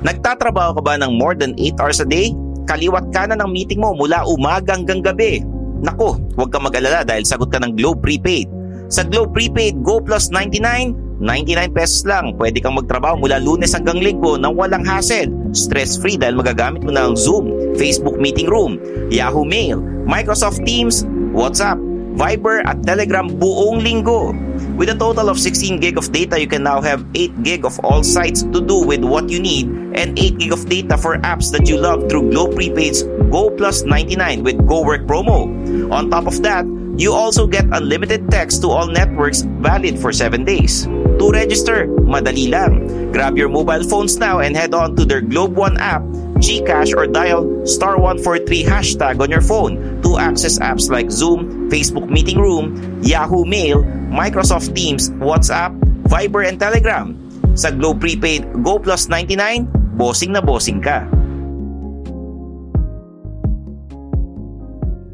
Nagtatrabaho 0.04 0.76
ka 0.78 0.82
ba 0.84 0.94
ng 1.00 1.16
more 1.16 1.32
than 1.32 1.56
8 1.56 1.80
hours 1.80 2.04
a 2.04 2.06
day? 2.06 2.36
Kaliwat 2.68 3.08
ka 3.08 3.24
na 3.24 3.40
ng 3.40 3.48
meeting 3.48 3.80
mo 3.80 3.96
mula 3.96 4.20
umaga 4.28 4.76
hanggang 4.76 5.00
gabi. 5.00 5.40
Nako, 5.80 6.20
huwag 6.36 6.52
ka 6.52 6.60
mag-alala 6.60 7.08
dahil 7.08 7.24
sagot 7.24 7.48
ka 7.48 7.56
ng 7.64 7.72
Globe 7.72 8.04
Prepaid. 8.04 8.48
Sa 8.92 9.00
Globe 9.00 9.32
Prepaid 9.32 9.80
Go 9.80 10.04
Plus 10.04 10.28
99, 10.28 11.20
99 11.24 11.72
pesos 11.72 12.04
lang. 12.04 12.36
Pwede 12.36 12.60
kang 12.60 12.76
magtrabaho 12.76 13.16
mula 13.16 13.40
lunes 13.40 13.72
hanggang 13.72 13.96
linggo 13.96 14.36
nang 14.36 14.52
walang 14.52 14.84
hassle. 14.84 15.32
Stress-free 15.56 16.20
dahil 16.20 16.36
magagamit 16.36 16.84
mo 16.84 16.92
na 16.92 17.08
ang 17.08 17.16
Zoom, 17.16 17.48
Facebook 17.80 18.20
Meeting 18.20 18.48
Room, 18.48 18.76
Yahoo 19.08 19.48
Mail, 19.48 19.80
Microsoft 20.04 20.60
Teams, 20.68 21.08
WhatsApp, 21.32 21.80
Viber 22.14 22.60
at 22.68 22.84
Telegram 22.84 23.26
buong 23.26 23.80
linggo. 23.80 24.36
With 24.74 24.90
a 24.90 24.98
total 24.98 25.30
of 25.30 25.38
16 25.38 25.78
gig 25.78 25.96
of 25.96 26.10
data, 26.10 26.34
you 26.34 26.50
can 26.50 26.64
now 26.64 26.82
have 26.82 27.06
8 27.14 27.46
gig 27.46 27.64
of 27.64 27.78
all 27.86 28.02
sites 28.02 28.42
to 28.42 28.58
do 28.58 28.82
with 28.82 29.04
what 29.06 29.30
you 29.30 29.38
need 29.38 29.70
and 29.94 30.18
8 30.18 30.38
gig 30.38 30.52
of 30.52 30.66
data 30.68 30.98
for 30.98 31.14
apps 31.22 31.54
that 31.54 31.68
you 31.68 31.78
love 31.78 32.10
through 32.10 32.34
Globe 32.34 32.58
Prepaid's 32.58 33.06
Go 33.30 33.54
Plus 33.54 33.86
99 33.86 34.42
with 34.42 34.58
Go 34.66 34.82
Work 34.82 35.06
promo. 35.06 35.46
On 35.94 36.10
top 36.10 36.26
of 36.26 36.42
that, 36.42 36.66
you 36.98 37.14
also 37.14 37.46
get 37.46 37.70
unlimited 37.70 38.30
text 38.30 38.62
to 38.62 38.68
all 38.70 38.90
networks 38.90 39.42
valid 39.62 39.94
for 39.98 40.10
7 40.10 40.42
days. 40.42 40.90
To 41.22 41.30
register, 41.30 41.86
madali 41.86 42.50
lang. 42.50 42.90
Grab 43.14 43.38
your 43.38 43.48
mobile 43.48 43.86
phones 43.86 44.18
now 44.18 44.42
and 44.42 44.58
head 44.58 44.74
on 44.74 44.98
to 44.98 45.06
their 45.06 45.22
Globe 45.22 45.54
One 45.54 45.78
app, 45.78 46.02
Gcash 46.38 46.94
or 46.96 47.06
dial 47.06 47.46
star 47.66 47.98
143 47.98 48.64
hashtag 48.64 49.20
on 49.20 49.30
your 49.30 49.42
phone 49.44 50.02
to 50.02 50.18
access 50.18 50.58
apps 50.58 50.90
like 50.90 51.10
Zoom, 51.10 51.70
Facebook 51.70 52.10
Meeting 52.10 52.38
Room, 52.38 52.74
Yahoo 53.02 53.44
Mail, 53.44 53.82
Microsoft 54.10 54.74
Teams, 54.74 55.10
WhatsApp, 55.22 55.74
Viber, 56.06 56.46
and 56.46 56.58
Telegram. 56.58 57.14
Sa 57.54 57.70
Globe 57.70 58.02
Prepaid 58.02 58.46
Go 58.66 58.82
Plus 58.82 59.06
99, 59.06 59.94
bossing 59.94 60.34
na 60.34 60.42
bossing 60.42 60.82
ka. 60.82 61.06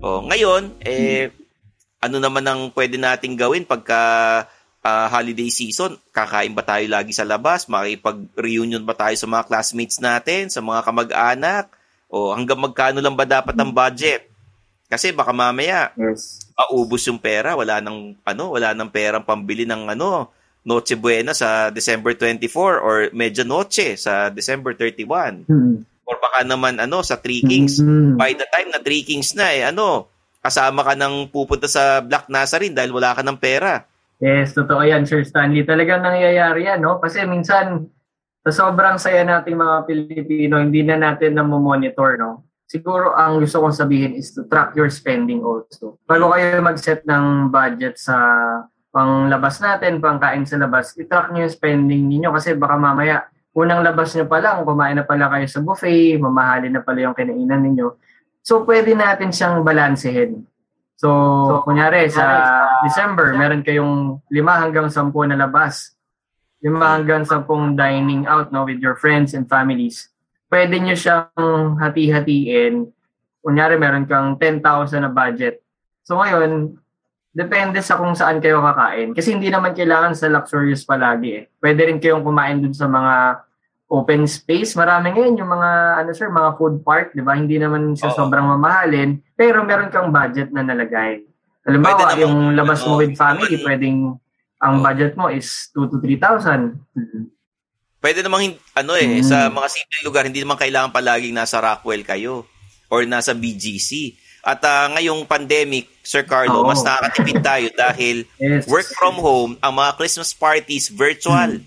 Oh, 0.01 0.25
ngayon, 0.25 0.73
eh, 0.81 1.29
ano 2.01 2.17
naman 2.17 2.45
ang 2.49 2.73
pwede 2.73 2.97
nating 2.97 3.37
gawin 3.37 3.69
pagka 3.69 4.01
ah, 4.85 5.09
holiday 5.09 5.49
season? 5.53 5.97
Kakain 6.13 6.53
ba 6.53 6.65
tayo 6.65 6.85
lagi 6.89 7.13
sa 7.13 7.25
labas? 7.25 7.69
Makipag-reunion 7.69 8.85
ba 8.85 8.97
tayo 8.97 9.15
sa 9.17 9.29
mga 9.29 9.47
classmates 9.47 9.99
natin, 10.01 10.49
sa 10.49 10.61
mga 10.61 10.81
kamag-anak? 10.85 11.65
O 12.11 12.35
hanggang 12.35 12.59
magkano 12.59 12.99
lang 12.99 13.15
ba 13.15 13.25
dapat 13.25 13.55
ang 13.55 13.71
budget? 13.71 14.27
Kasi 14.91 15.15
baka 15.15 15.31
mamaya 15.31 15.95
Yes. 15.95 16.43
maubos 16.59 17.07
yung 17.07 17.23
pera, 17.23 17.55
wala 17.55 17.79
nang 17.79 18.19
ano, 18.27 18.45
wala 18.51 18.75
nang 18.75 18.91
perang 18.91 19.23
pambili 19.23 19.63
ng 19.63 19.95
ano, 19.95 20.35
Noche 20.61 20.99
Buena 20.99 21.33
sa 21.33 21.73
December 21.73 22.13
24 22.13 22.85
or 22.85 23.09
Medya 23.17 23.47
Noche 23.49 23.97
sa 23.97 24.29
December 24.29 24.77
31. 24.77 25.49
Mm. 25.49 25.89
Or 26.05 26.17
baka 26.21 26.45
naman 26.45 26.77
ano 26.77 27.01
sa 27.01 27.17
Three 27.17 27.41
Kings. 27.41 27.81
Mm. 27.81 28.21
By 28.21 28.37
the 28.37 28.45
time 28.51 28.69
na 28.69 28.83
Three 28.83 29.07
Kings 29.07 29.33
na 29.33 29.57
eh 29.57 29.65
ano, 29.65 30.11
kasama 30.45 30.85
ka 30.85 30.93
ng 30.99 31.33
pupunta 31.33 31.65
sa 31.65 32.05
Black 32.05 32.29
Nazarene 32.29 32.77
dahil 32.77 32.93
wala 32.93 33.17
ka 33.17 33.25
ng 33.25 33.41
pera. 33.41 33.89
Yes, 34.21 34.53
totoo 34.53 34.85
yan, 34.85 35.09
Sir 35.09 35.25
Stanley. 35.25 35.65
Talagang 35.65 36.05
nangyayari 36.05 36.69
yan, 36.69 36.85
no? 36.85 37.01
Kasi 37.01 37.25
minsan, 37.25 37.89
sa 38.41 38.53
sobrang 38.53 38.97
saya 38.97 39.21
nating 39.25 39.57
mga 39.57 39.77
Pilipino, 39.85 40.61
hindi 40.61 40.81
na 40.81 40.97
natin 40.97 41.37
na 41.37 41.45
monitor 41.45 42.17
no? 42.17 42.49
Siguro 42.65 43.13
ang 43.13 43.43
gusto 43.43 43.61
kong 43.61 43.75
sabihin 43.75 44.15
is 44.15 44.31
to 44.31 44.47
track 44.47 44.79
your 44.79 44.89
spending 44.89 45.43
also. 45.43 45.99
Bago 46.07 46.31
kayo 46.33 46.63
mag-set 46.63 47.03
ng 47.03 47.51
budget 47.51 47.99
sa 47.99 48.17
panglabas 48.95 49.59
natin, 49.59 49.99
pangkain 49.99 50.47
sa 50.47 50.57
labas, 50.57 50.95
i-track 50.95 51.35
nyo 51.35 51.45
yung 51.45 51.53
spending 51.53 52.03
ninyo 52.07 52.31
kasi 52.31 52.55
baka 52.55 52.79
mamaya, 52.79 53.27
unang 53.59 53.83
labas 53.83 54.15
nyo 54.15 54.25
pa 54.31 54.39
lang, 54.39 54.63
kumain 54.63 54.95
na 54.95 55.03
pala 55.03 55.27
kayo 55.35 55.47
sa 55.51 55.61
buffet, 55.61 56.17
mamahalin 56.23 56.79
na 56.79 56.83
pala 56.87 57.11
yung 57.11 57.17
kinainan 57.19 57.61
ninyo. 57.61 57.99
So, 58.41 58.63
pwede 58.65 58.95
natin 58.95 59.35
siyang 59.35 59.67
balansehin. 59.67 60.47
So, 61.01 61.65
kunyari, 61.65 62.13
sa 62.13 62.29
December, 62.85 63.33
meron 63.33 63.65
kayong 63.65 64.21
lima 64.29 64.61
hanggang 64.61 64.93
sampu 64.93 65.25
na 65.25 65.33
labas. 65.33 65.97
Lima 66.61 67.01
hanggang 67.01 67.25
sampung 67.25 67.73
dining 67.73 68.29
out 68.29 68.53
no, 68.53 68.69
with 68.69 68.85
your 68.85 69.01
friends 69.01 69.33
and 69.33 69.49
families. 69.49 70.13
Pwede 70.53 70.77
nyo 70.77 70.93
siyang 70.93 71.81
hati-hatiin 71.81 72.85
kunyari 73.41 73.81
meron 73.81 74.05
kang 74.05 74.37
10,000 74.37 74.61
na 75.01 75.09
budget. 75.09 75.65
So 76.05 76.21
ngayon, 76.21 76.77
depende 77.33 77.81
sa 77.81 77.97
kung 77.97 78.13
saan 78.13 78.45
kayo 78.45 78.61
kakain. 78.61 79.17
Kasi 79.17 79.33
hindi 79.33 79.49
naman 79.49 79.73
kailangan 79.73 80.13
sa 80.13 80.29
luxurious 80.29 80.85
palagi 80.85 81.31
eh. 81.33 81.45
Pwede 81.57 81.89
rin 81.89 81.97
kayong 81.97 82.25
kumain 82.25 82.61
dun 82.61 82.77
sa 82.77 82.85
mga 82.85 83.41
open 83.91 84.23
space. 84.25 84.79
Marami 84.79 85.11
ngayon 85.11 85.35
yung 85.35 85.51
mga, 85.51 85.71
ano 85.99 86.11
sir, 86.15 86.31
mga 86.31 86.55
food 86.55 86.81
park, 86.81 87.11
di 87.11 87.21
ba? 87.21 87.35
Hindi 87.35 87.59
naman 87.59 87.93
siya 87.93 88.15
Oo. 88.15 88.17
sobrang 88.17 88.47
mamahalin, 88.47 89.19
pero 89.35 89.67
meron 89.67 89.91
kang 89.91 90.09
budget 90.09 90.55
na 90.55 90.63
nalagay. 90.63 91.27
Halimbawa, 91.67 92.07
Pwede 92.09 92.23
yung 92.23 92.55
labas 92.55 92.87
mo 92.87 92.97
with 92.97 93.19
family, 93.19 93.51
naman- 93.53 93.67
pwedeng 93.67 93.99
ang 94.57 94.75
Oo. 94.79 94.85
budget 94.87 95.13
mo 95.19 95.27
is 95.27 95.69
2 95.75 95.91
to 95.91 95.99
3,000. 95.99 96.79
Pwede 98.01 98.25
namang, 98.25 98.57
ano 98.73 98.93
eh, 98.97 99.21
Mm. 99.21 99.27
sa 99.27 99.51
mga 99.51 99.69
simple 99.69 100.01
lugar, 100.07 100.25
hindi 100.25 100.41
naman 100.41 100.57
kailangan 100.57 100.89
palaging 100.89 101.37
nasa 101.37 101.61
Rockwell 101.61 102.01
kayo 102.01 102.47
or 102.89 103.05
nasa 103.05 103.35
BGC. 103.35 104.17
At 104.41 104.65
ah, 104.65 104.89
ngayong 104.89 105.29
pandemic, 105.29 105.85
Sir 106.01 106.25
Carlo, 106.25 106.65
Oo. 106.65 106.69
mas 106.71 106.81
nakakatipid 106.81 107.45
tayo 107.45 107.69
dahil 107.77 108.25
Yes. 108.41 108.65
work 108.65 108.89
from 108.89 109.21
home, 109.21 109.53
ang 109.61 109.77
mga 109.77 110.01
Christmas 110.01 110.33
parties 110.33 110.89
virtual. 110.89 111.61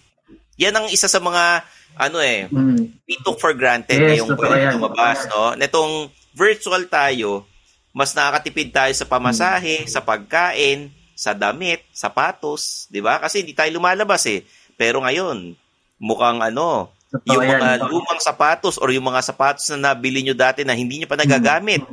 Yan 0.58 0.74
ang 0.74 0.88
isa 0.88 1.06
sa 1.06 1.20
mga 1.20 1.62
ano 1.96 2.18
eh, 2.18 2.48
Mm. 2.48 3.04
we 3.04 3.16
took 3.20 3.38
for 3.38 3.54
granted 3.54 3.96
Yes, 3.96 4.08
ngayong 4.18 4.30
totoo 4.34 4.44
pwede 4.44 4.58
yan. 4.64 4.74
lumabas, 4.76 5.20
no? 5.28 5.54
Netong 5.54 5.94
virtual 6.32 6.84
tayo, 6.86 7.46
mas 7.90 8.12
nakakatipid 8.12 8.70
tayo 8.70 8.92
sa 8.92 9.06
pamasahe, 9.06 9.86
sa 9.86 10.02
pagkain, 10.02 10.90
sa 11.14 11.32
damit, 11.32 11.86
sapatos, 11.94 12.90
'di 12.90 13.00
ba? 13.00 13.22
Kasi 13.22 13.46
hindi 13.46 13.54
tayo 13.54 13.70
lumalabas 13.72 14.26
eh. 14.26 14.42
Pero 14.74 15.00
ngayon, 15.00 15.54
mukhang 15.98 16.42
ano, 16.42 16.90
Totoo 17.14 17.30
yung 17.30 17.46
yan. 17.46 17.62
mga 17.62 17.70
lumang 17.86 18.18
sapatos 18.18 18.82
or 18.82 18.90
yung 18.90 19.06
mga 19.06 19.22
sapatos 19.22 19.70
na 19.70 19.94
nabili 19.94 20.26
nyo 20.26 20.34
dati 20.34 20.66
na 20.66 20.74
hindi 20.74 20.98
nyo 20.98 21.06
pa 21.06 21.14
nagagamit. 21.14 21.86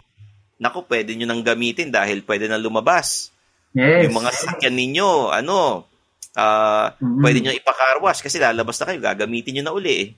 Naku, 0.57 0.89
pwede 0.89 1.13
nyo 1.13 1.29
nang 1.29 1.45
gamitin 1.45 1.93
dahil 1.93 2.25
pwede 2.25 2.49
na 2.49 2.57
lumabas. 2.57 3.29
Yes. 3.77 4.09
Yung 4.09 4.17
mga 4.17 4.33
sasakyan 4.33 4.73
ninyo, 4.73 5.29
ano, 5.31 5.85
ah, 6.33 6.95
Mhm. 6.97 7.21
pwede 7.21 7.39
nyo 7.41 7.53
ipakarwash 7.53 8.21
kasi 8.21 8.37
lalabas 8.37 8.77
na 8.77 8.87
kayo, 8.87 9.01
gagamitin 9.01 9.59
nyo 9.59 9.65
na 9.65 9.75
uli 9.75 9.93
eh. 9.93 10.09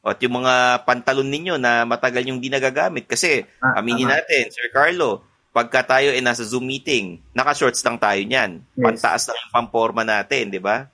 At 0.00 0.16
yung 0.18 0.32
mga 0.34 0.54
pantalon 0.82 1.28
ninyo 1.28 1.54
na 1.56 1.84
matagal 1.84 2.24
yung 2.24 2.38
di 2.38 2.48
nagagamit 2.48 3.04
kasi 3.04 3.44
Ah, 3.58 3.78
aminin 3.78 4.06
tama. 4.06 4.16
natin, 4.16 4.48
Sir 4.48 4.70
Carlo, 4.70 5.20
pagka 5.50 5.82
tayo 5.84 6.10
ay 6.10 6.20
nasa 6.20 6.40
Zoom 6.40 6.64
meeting, 6.64 7.20
naka-shorts 7.30 7.82
lang 7.82 7.98
tayo 7.98 8.16
niyan. 8.18 8.62
Yes. 8.70 8.80
Pantaas 8.80 9.22
lang 9.26 9.36
yung 9.36 9.52
pamporma 9.52 10.00
natin, 10.00 10.48
di 10.48 10.56
ba? 10.56 10.88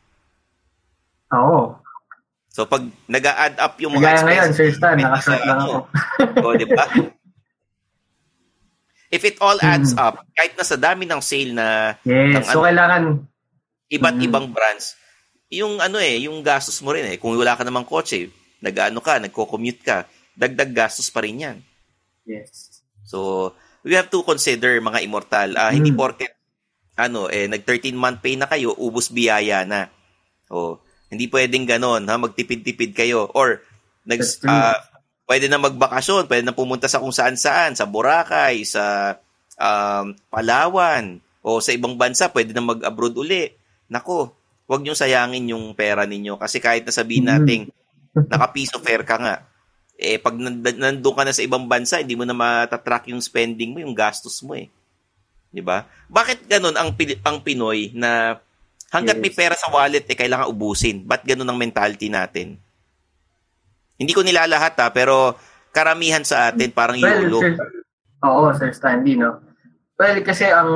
Oo. 1.31 1.77
So 2.49 2.65
pag 2.65 2.81
nag-add 3.07 3.61
up 3.61 3.77
yung 3.79 3.95
mga 3.95 4.17
Kagaya 4.17 4.25
ngayon, 4.25 4.51
Sir 4.51 4.73
Stan, 4.73 4.97
nakashort 4.97 5.43
lang 5.45 5.59
ako. 5.61 5.77
O, 6.43 6.57
di 6.57 6.67
ba? 6.67 6.85
If 9.07 9.23
it 9.23 9.39
all 9.39 9.61
adds 9.63 9.93
Mm. 9.93 10.03
up, 10.03 10.25
kahit 10.33 10.57
na 10.57 10.65
sa 10.65 10.75
dami 10.75 11.05
ng 11.05 11.21
sale 11.21 11.53
na 11.53 11.95
Yes. 12.03 12.43
Ang 12.43 12.45
So, 12.45 12.59
ano- 12.59 12.67
kailangan, 12.67 13.03
iba't 13.89 14.17
Mm. 14.19 14.27
ibang 14.27 14.47
brands, 14.51 14.95
yung 15.47 15.79
ano 15.79 15.97
eh, 15.97 16.27
yung 16.27 16.43
gastos 16.43 16.83
mo 16.83 16.91
rin 16.91 17.07
eh. 17.07 17.17
Kung 17.17 17.35
wala 17.35 17.55
ka 17.55 17.63
namang 17.63 17.87
kotse, 17.87 18.27
nag-ano 18.59 18.99
ka, 18.99 19.23
nagko-commute 19.23 19.83
ka, 19.83 19.97
dagdag 20.35 20.73
gastos 20.75 21.09
pa 21.09 21.23
rin 21.23 21.43
yan. 21.43 21.59
yes. 22.27 22.83
So, 23.07 23.55
we 23.87 23.95
have 23.95 24.11
to 24.11 24.27
consider 24.27 24.75
mga 24.83 25.07
immortal. 25.07 25.55
Ah, 25.55 25.71
Hindi 25.71 25.95
Mm. 25.95 25.99
porket, 25.99 26.35
ano, 26.99 27.31
eh, 27.31 27.47
nag-13 27.47 27.95
month 27.95 28.19
pay 28.19 28.35
na 28.35 28.51
kayo, 28.51 28.75
ubos 28.75 29.15
biyaya 29.15 29.63
na. 29.63 29.87
O, 30.51 30.83
hindi 31.07 31.31
pwedeng 31.31 31.63
ganon, 31.63 32.03
ha? 32.03 32.19
Magtipid-tipid 32.19 32.91
kayo. 32.91 33.31
Or, 33.31 33.63
nag, 34.03 34.19
ah, 34.45 34.75
pwede 35.23 35.47
na 35.47 35.63
magbakasyon, 35.63 36.27
pwede 36.27 36.43
na 36.43 36.51
pumunta 36.51 36.91
sa 36.91 36.99
kung 36.99 37.15
saan-saan, 37.15 37.79
sa 37.79 37.87
Boracay, 37.87 38.67
sa 38.67 39.15
um, 39.55 40.11
Palawan, 40.27 41.19
o 41.41 41.63
sa 41.63 41.71
ibang 41.71 41.95
bansa, 41.95 42.27
pwede 42.29 42.51
na 42.51 42.67
mag-abroad 42.67 43.15
uli. 43.15 43.55
Nako, 43.87 44.35
wag 44.67 44.83
nyo 44.83 44.93
sayangin 44.93 45.51
yung 45.51 45.73
pera 45.73 46.03
ninyo 46.03 46.37
kasi 46.37 46.59
kahit 46.59 46.83
na 46.83 46.91
sabihin 46.91 47.27
Mhm. 47.27 47.31
nating 47.33 47.63
naka-piso 48.33 48.81
fair 48.81 49.07
ka 49.07 49.17
nga, 49.17 49.35
eh 49.95 50.19
pag 50.19 50.35
nand- 50.35 50.77
nandun 50.77 51.15
ka 51.15 51.23
na 51.25 51.33
sa 51.33 51.41
ibang 51.41 51.65
bansa, 51.65 52.01
hindi 52.01 52.17
mo 52.17 52.25
na 52.25 52.35
matatrack 52.35 53.09
yung 53.09 53.23
spending 53.23 53.73
mo, 53.73 53.79
yung 53.81 53.95
gastos 53.95 54.43
mo 54.43 54.53
eh. 54.53 54.69
'Di 55.49 55.63
ba? 55.63 55.87
Bakit 56.11 56.51
ganun 56.51 56.77
ang 56.77 56.93
ang 57.23 57.39
Pinoy 57.41 57.95
na 57.95 58.37
hangga't 58.91 59.17
may 59.17 59.33
Yes. 59.33 59.39
pera 59.39 59.55
sa 59.57 59.71
wallet 59.71 60.05
eh 60.05 60.19
kailangan 60.19 60.51
ubusin? 60.51 61.01
Ba't 61.01 61.23
ganun 61.23 61.49
ang 61.49 61.57
mentality 61.57 62.11
natin? 62.11 62.59
Hindi 63.97 64.13
ko 64.13 64.21
nilalahat 64.21 64.77
ha, 64.77 64.93
pero 64.93 65.33
karamihan 65.73 66.21
sa 66.21 66.53
atin 66.53 66.69
parang 66.69 67.01
Well, 67.01 67.25
YOLO. 67.25 67.41
sir, 67.41 67.53
oo, 68.21 68.45
Sir 68.53 68.71
Stanley, 68.73 69.17
no? 69.17 69.41
Well, 69.97 70.21
kasi 70.21 70.45
ang 70.53 70.71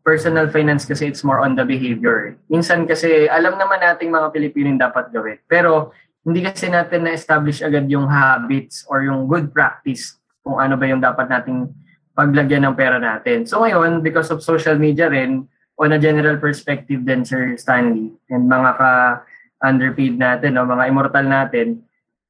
personal 0.00 0.48
finance 0.48 0.88
kasi 0.88 1.12
it's 1.12 1.20
more 1.20 1.44
on 1.44 1.52
the 1.52 1.68
behavior. 1.68 2.40
Minsan 2.48 2.88
kasi 2.88 3.28
alam 3.28 3.60
naman 3.60 3.80
nating 3.80 4.08
mga 4.08 4.32
Pilipino 4.32 4.72
yung 4.72 4.80
dapat 4.80 5.12
gawin. 5.12 5.36
Pero 5.44 5.92
hindi 6.24 6.40
kasi 6.40 6.72
natin 6.72 7.04
na-establish 7.04 7.60
agad 7.60 7.84
yung 7.92 8.08
habits 8.08 8.88
or 8.88 9.04
yung 9.04 9.28
good 9.28 9.52
practice 9.52 10.16
kung 10.40 10.56
ano 10.56 10.80
ba 10.80 10.88
yung 10.88 11.04
dapat 11.04 11.28
nating 11.28 11.68
paglagyan 12.16 12.64
ng 12.64 12.76
pera 12.76 12.96
natin. 12.96 13.44
So 13.44 13.60
ngayon, 13.60 14.00
because 14.00 14.32
of 14.32 14.40
social 14.40 14.80
media 14.80 15.12
rin, 15.12 15.44
on 15.76 15.92
a 15.92 16.00
general 16.00 16.38
perspective 16.38 17.02
din, 17.02 17.26
Sir 17.26 17.58
Stanley, 17.58 18.14
and 18.30 18.46
mga 18.46 18.70
ka-underpaid 18.78 20.16
natin, 20.16 20.56
no, 20.56 20.64
mga 20.64 20.88
immortal 20.88 21.26
natin, 21.26 21.82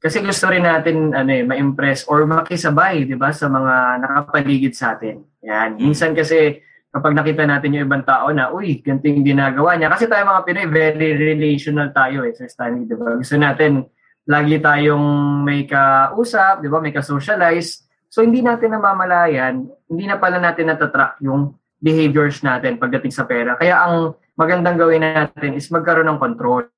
kasi 0.04 0.20
gusto 0.20 0.52
rin 0.52 0.68
natin 0.68 1.16
ano 1.16 1.32
eh, 1.32 1.40
ma-impress 1.40 2.04
or 2.12 2.28
makisabay, 2.28 3.08
'di 3.08 3.16
ba, 3.16 3.32
sa 3.32 3.48
mga 3.48 4.04
nakapaligid 4.04 4.76
sa 4.76 4.92
atin. 4.92 5.24
Yan. 5.40 5.80
Minsan 5.80 6.12
kasi 6.12 6.60
kapag 6.92 7.16
nakita 7.16 7.48
natin 7.48 7.72
yung 7.72 7.88
ibang 7.88 8.04
tao 8.04 8.28
na, 8.28 8.52
uy, 8.52 8.84
ganito 8.84 9.08
yung 9.08 9.24
ginagawa 9.24 9.80
niya. 9.80 9.88
Kasi 9.88 10.04
tayo 10.04 10.28
mga 10.28 10.44
Pinoy, 10.44 10.68
very 10.68 11.16
relational 11.16 11.88
tayo 11.96 12.20
eh, 12.28 12.36
Sir 12.36 12.52
Stanley, 12.52 12.84
'di 12.84 13.00
ba? 13.00 13.16
Gusto 13.16 13.40
natin 13.40 13.88
lagi 14.28 14.60
tayong 14.60 15.06
may 15.40 15.64
kausap, 15.64 16.60
'di 16.60 16.68
ba? 16.68 16.84
May 16.84 16.92
ka-socialize. 16.92 17.88
So 18.12 18.20
hindi 18.20 18.44
natin 18.44 18.76
namamalayan, 18.76 19.64
hindi 19.88 20.04
na 20.04 20.20
pala 20.20 20.36
natin 20.36 20.68
natatrack 20.68 21.24
yung 21.24 21.56
behaviors 21.80 22.44
natin 22.44 22.76
pagdating 22.76 23.10
sa 23.10 23.24
pera. 23.24 23.56
Kaya 23.56 23.88
ang 23.88 24.20
magandang 24.36 24.76
gawin 24.76 25.00
natin 25.00 25.56
is 25.56 25.72
magkaroon 25.72 26.12
ng 26.12 26.20
control. 26.20 26.68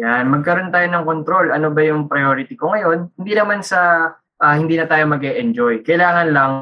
Yan, 0.00 0.32
magkaroon 0.32 0.72
tayo 0.72 0.88
ng 0.88 1.04
control. 1.04 1.46
Ano 1.52 1.68
ba 1.76 1.84
yung 1.84 2.08
priority 2.08 2.56
ko 2.56 2.72
ngayon? 2.72 3.12
Hindi 3.20 3.32
naman 3.36 3.60
sa 3.60 4.10
ah, 4.40 4.56
hindi 4.56 4.80
na 4.80 4.88
tayo 4.88 5.04
mag 5.04 5.20
enjoy 5.20 5.84
Kailangan 5.84 6.28
lang 6.32 6.52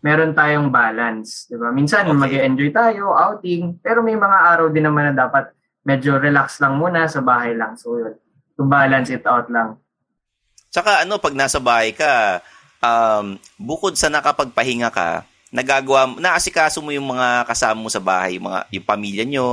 meron 0.00 0.32
tayong 0.32 0.72
balance. 0.72 1.46
Di 1.46 1.56
ba? 1.60 1.68
Minsan 1.70 2.08
Okay. 2.08 2.16
mag 2.16 2.32
enjoy 2.32 2.72
tayo, 2.72 3.12
outing, 3.12 3.78
pero 3.84 4.00
may 4.00 4.16
mga 4.16 4.38
araw 4.56 4.66
din 4.72 4.84
naman 4.88 5.12
na 5.12 5.28
dapat 5.28 5.52
medyo 5.84 6.16
relax 6.16 6.60
lang 6.60 6.76
muna 6.76 7.06
sa 7.08 7.20
bahay 7.20 7.52
lang. 7.52 7.76
So 7.76 7.96
yun, 8.00 8.16
to 8.56 8.64
balance 8.64 9.12
it 9.12 9.24
out 9.28 9.48
lang. 9.52 9.76
Tsaka 10.72 11.04
ano, 11.04 11.20
pag 11.20 11.36
nasa 11.36 11.60
bahay 11.60 11.92
ka, 11.92 12.40
um, 12.80 13.36
bukod 13.60 13.96
sa 13.96 14.08
nakapagpahinga 14.08 14.88
ka, 14.88 15.24
nagagawa, 15.52 16.16
naasikaso 16.16 16.80
mo 16.80 16.94
yung 16.94 17.10
mga 17.10 17.44
kasama 17.44 17.78
mo 17.82 17.90
sa 17.92 18.00
bahay, 18.00 18.38
yung, 18.40 18.46
mga, 18.48 18.60
yung 18.72 18.86
pamilya 18.86 19.24
nyo, 19.26 19.48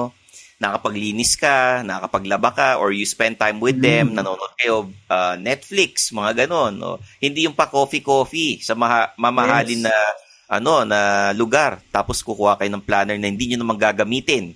nakapaglinis 0.57 1.37
ka, 1.37 1.81
nakapaglaba 1.81 2.49
ka, 2.49 2.69
or 2.77 2.89
you 2.89 3.05
spend 3.05 3.37
time 3.37 3.57
with 3.57 3.77
them, 3.77 4.13
nanonood 4.13 4.53
kayo, 4.57 4.75
uh, 5.07 5.37
Netflix, 5.37 6.09
mga 6.09 6.45
ganon. 6.45 6.73
No? 6.75 6.91
Hindi 7.17 7.45
yung 7.45 7.53
pa 7.53 7.65
coffee-coffee 7.65 8.61
sa 8.61 8.73
maha- 8.73 9.13
mamahalin 9.15 9.81
Yes. 9.81 9.87
na 9.89 9.95
ano 10.47 10.87
na 10.87 10.99
lugar 11.35 11.83
tapos 11.91 12.23
kukuha 12.23 12.55
kayo 12.55 12.71
ng 12.71 12.79
planner 12.79 13.19
na 13.19 13.27
hindi 13.27 13.51
nyo 13.51 13.59
naman 13.59 13.75
gagamitin. 13.75 14.55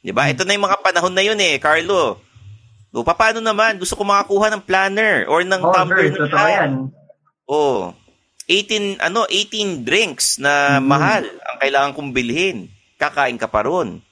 'Di 0.00 0.12
ba? 0.12 0.28
Ito 0.28 0.44
na 0.44 0.52
yung 0.52 0.68
mga 0.68 0.84
panahon 0.84 1.16
na 1.16 1.24
yun 1.24 1.40
eh, 1.40 1.56
Carlo. 1.56 2.20
O, 2.92 3.00
paano 3.00 3.40
naman? 3.40 3.80
Gusto 3.80 3.96
ko 3.96 4.04
makakuha 4.04 4.52
ng 4.52 4.66
planner 4.66 5.24
or 5.30 5.40
ng 5.40 5.62
Oh, 5.62 5.72
tumbler 5.72 6.12
sir, 6.12 6.28
na 6.28 6.44
yan. 6.44 6.72
Oh. 7.48 7.94
18 8.44 9.00
ano, 9.00 9.24
18 9.30 9.80
drinks 9.80 10.36
na 10.36 10.76
Mhm. 10.76 10.84
mahal 10.84 11.22
ang 11.24 11.56
kailangan 11.56 11.92
kong 11.94 12.10
bilhin. 12.12 12.68
Kakain 12.98 13.38
ka 13.38 13.46
pa 13.46 13.64
ron. 13.64 14.02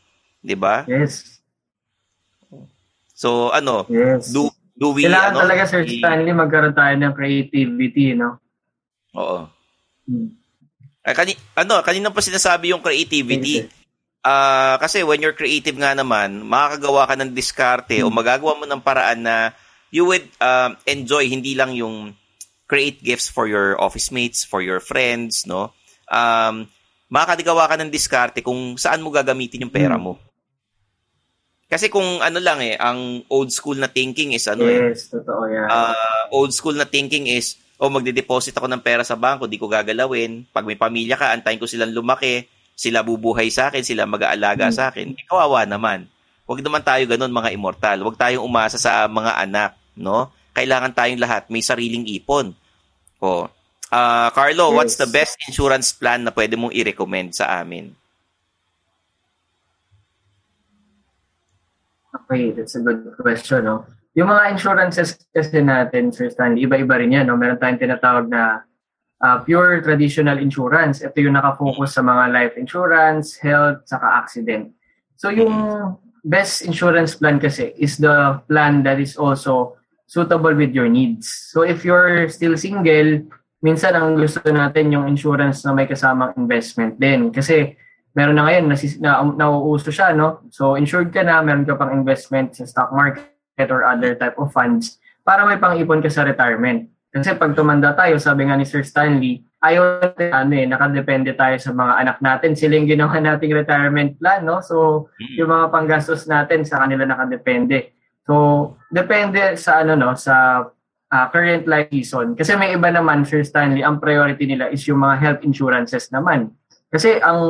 'Di 0.42 0.56
ba? 0.58 0.86
Yes. 0.86 1.42
So 3.18 3.50
ano, 3.50 3.84
Yes. 3.90 4.30
do 4.30 4.46
do 4.78 4.94
we 4.94 5.10
Kailangan 5.10 5.34
ano? 5.34 5.42
talaga, 5.42 5.62
Sir 5.66 5.82
Stanley, 5.90 6.30
magkaroon 6.30 6.76
tayo 6.76 6.94
ng 6.94 7.12
creativity, 7.18 8.14
no? 8.14 8.38
Oo. 9.18 9.50
Hmm. 10.06 10.38
Ay, 11.02 11.14
kani, 11.18 11.32
ano, 11.58 11.82
kanina 11.82 12.14
pa 12.14 12.22
sinasabi 12.22 12.70
yung 12.70 12.84
creativity. 12.84 13.66
Ah, 14.22 14.78
kasi 14.78 15.02
when 15.02 15.18
you're 15.18 15.34
creative 15.34 15.74
nga 15.74 15.98
naman, 15.98 16.46
makakagawa 16.46 17.10
ka 17.10 17.14
ng 17.18 17.34
diskarte 17.34 18.02
o 18.04 18.12
magagawa 18.12 18.54
mo 18.54 18.64
ng 18.70 18.82
paraan 18.82 19.24
na 19.24 19.36
you 19.90 20.04
would 20.04 20.26
um, 20.38 20.76
enjoy 20.84 21.26
hindi 21.26 21.56
lang 21.56 21.72
yung 21.74 22.12
create 22.68 23.00
gifts 23.00 23.26
for 23.32 23.48
your 23.48 23.80
office 23.80 24.12
mates, 24.12 24.44
for 24.44 24.60
your 24.60 24.78
friends, 24.84 25.48
no? 25.48 25.72
Um, 26.12 26.68
makakagawa 27.08 27.66
ka 27.72 27.80
ng 27.80 27.88
diskarte 27.88 28.44
kung 28.44 28.76
saan 28.76 29.00
mo 29.00 29.08
gagamitin 29.08 29.64
yung 29.64 29.72
pera 29.72 29.96
mo. 29.96 30.20
Kasi 31.68 31.92
kung 31.92 32.24
ano 32.24 32.40
lang 32.40 32.64
eh, 32.64 32.74
ang 32.74 33.20
old 33.28 33.52
school 33.52 33.76
na 33.76 33.86
thinking 33.86 34.32
is 34.32 34.48
ano 34.48 34.64
eh, 34.64 34.88
Yes, 34.88 35.12
totoo 35.12 35.44
yan. 35.44 35.68
uh, 35.68 36.24
old 36.32 36.56
school 36.56 36.72
na 36.72 36.88
thinking 36.88 37.28
is 37.28 37.60
o 37.76 37.86
magde-deposit 37.86 38.56
ako 38.56 38.66
ng 38.66 38.82
pera 38.82 39.04
sa 39.04 39.14
bangko, 39.14 39.46
di 39.46 39.54
ko 39.54 39.68
gagalawin. 39.68 40.42
Pag 40.50 40.66
may 40.66 40.74
pamilya 40.74 41.14
ka, 41.14 41.30
antayin 41.30 41.60
ko 41.60 41.68
silang 41.68 41.94
lumaki, 41.94 42.42
sila 42.74 43.04
bubuhay 43.04 43.52
sa 43.52 43.70
akin, 43.70 43.84
sila 43.84 44.02
mag-aalaga 44.02 44.66
sa 44.72 44.90
akin. 44.90 45.14
Eh, 45.14 45.22
kawawa 45.28 45.62
naman. 45.62 46.08
Huwag 46.42 46.58
naman 46.58 46.82
tayo 46.82 47.04
ganun 47.04 47.30
mga 47.30 47.52
immortal. 47.52 48.02
Huwag 48.02 48.16
tayong 48.16 48.42
umasa 48.42 48.80
sa 48.80 49.04
mga 49.06 49.36
anak, 49.38 49.70
no? 49.94 50.32
Kailangan 50.56 50.90
tayong 50.90 51.22
lahat 51.22 51.46
may 51.52 51.62
sariling 51.62 52.08
ipon. 52.08 52.50
O, 53.20 53.46
uh, 53.92 54.28
Carlo, 54.32 54.72
Yes. 54.72 54.74
what's 54.74 54.96
the 54.96 55.06
best 55.06 55.36
insurance 55.46 55.92
plan 55.92 56.24
na 56.24 56.32
pwede 56.32 56.58
mong 56.58 56.74
i-recommend 56.74 57.36
sa 57.36 57.60
amin? 57.60 57.94
Okay, 62.28 62.52
that's 62.52 62.76
a 62.76 62.84
good 62.84 63.16
question, 63.16 63.64
no? 63.64 63.88
Yung 64.12 64.28
mga 64.28 64.52
insurances 64.52 65.16
kasi 65.32 65.64
natin, 65.64 66.12
Sir 66.12 66.28
Stanley, 66.28 66.68
iba-iba 66.68 67.00
rin 67.00 67.16
yan, 67.16 67.32
no? 67.32 67.40
Meron 67.40 67.56
tayong 67.56 67.80
tinatawag 67.80 68.28
na 68.28 68.68
uh, 69.24 69.38
pure 69.42 69.80
traditional 69.80 70.36
insurance. 70.36 71.00
Ito 71.00 71.18
yung 71.24 71.40
nakafocus 71.40 71.96
sa 71.96 72.02
mga 72.04 72.24
life 72.34 72.54
insurance, 72.60 73.38
health, 73.40 73.86
saka 73.88 74.06
accident. 74.20 74.74
So 75.18 75.32
yung 75.32 75.96
best 76.22 76.62
insurance 76.62 77.16
plan 77.18 77.40
kasi 77.42 77.74
is 77.78 77.98
the 77.98 78.38
plan 78.46 78.84
that 78.84 79.00
is 79.02 79.18
also 79.18 79.78
suitable 80.06 80.54
with 80.54 80.72
your 80.72 80.88
needs. 80.88 81.30
So 81.50 81.62
if 81.62 81.82
you're 81.82 82.28
still 82.30 82.54
single, 82.54 83.26
minsan 83.64 83.98
ang 83.98 84.20
gusto 84.20 84.44
natin 84.46 84.94
yung 84.94 85.10
insurance 85.10 85.66
na 85.66 85.74
may 85.74 85.90
kasamang 85.90 86.36
investment 86.38 87.00
din. 87.00 87.34
Kasi 87.34 87.74
meron 88.18 88.34
na 88.34 88.50
ngayon, 88.50 88.66
nasis, 88.66 88.98
na, 88.98 89.22
nauuso 89.22 89.94
siya, 89.94 90.10
no? 90.10 90.42
So, 90.50 90.74
insured 90.74 91.14
ka 91.14 91.22
na, 91.22 91.38
meron 91.38 91.62
ka 91.62 91.78
pang 91.78 91.94
investment 91.94 92.58
sa 92.58 92.66
stock 92.66 92.90
market 92.90 93.70
or 93.70 93.86
other 93.86 94.18
type 94.18 94.34
of 94.42 94.50
funds 94.50 94.98
para 95.22 95.46
may 95.46 95.54
pang-ipon 95.54 96.02
ka 96.02 96.10
sa 96.10 96.26
retirement. 96.26 96.90
Kasi 97.14 97.38
pag 97.38 97.54
tumanda 97.54 97.94
tayo, 97.94 98.18
sabi 98.18 98.50
nga 98.50 98.58
ni 98.58 98.66
Sir 98.66 98.82
Stanley, 98.82 99.46
ayaw 99.62 100.02
natin, 100.02 100.34
ano 100.34 100.52
eh, 100.58 100.66
nakadepende 100.66 101.30
tayo 101.38 101.54
sa 101.62 101.70
mga 101.70 101.94
anak 101.94 102.18
natin. 102.18 102.58
Sila 102.58 102.74
yung 102.74 102.90
ginawa 102.90 103.14
nating 103.22 103.54
retirement 103.54 104.18
plan, 104.18 104.42
no? 104.42 104.58
So, 104.66 105.06
yung 105.38 105.54
mga 105.54 105.70
panggastos 105.70 106.26
natin 106.26 106.66
sa 106.66 106.82
kanila 106.82 107.06
nakadepende. 107.06 107.94
So, 108.26 108.76
depende 108.92 109.56
sa 109.56 109.80
ano 109.80 109.96
no, 109.96 110.12
sa 110.12 110.66
ah, 111.08 111.26
current 111.32 111.64
life 111.64 111.88
season. 111.88 112.36
Kasi 112.36 112.52
may 112.60 112.76
iba 112.76 112.92
naman, 112.92 113.24
Sir 113.24 113.40
Stanley, 113.40 113.80
ang 113.80 113.96
priority 114.02 114.44
nila 114.44 114.68
is 114.68 114.84
yung 114.84 115.00
mga 115.00 115.16
health 115.16 115.40
insurances 115.48 116.12
naman. 116.12 116.52
Kasi 116.92 117.16
ang 117.20 117.40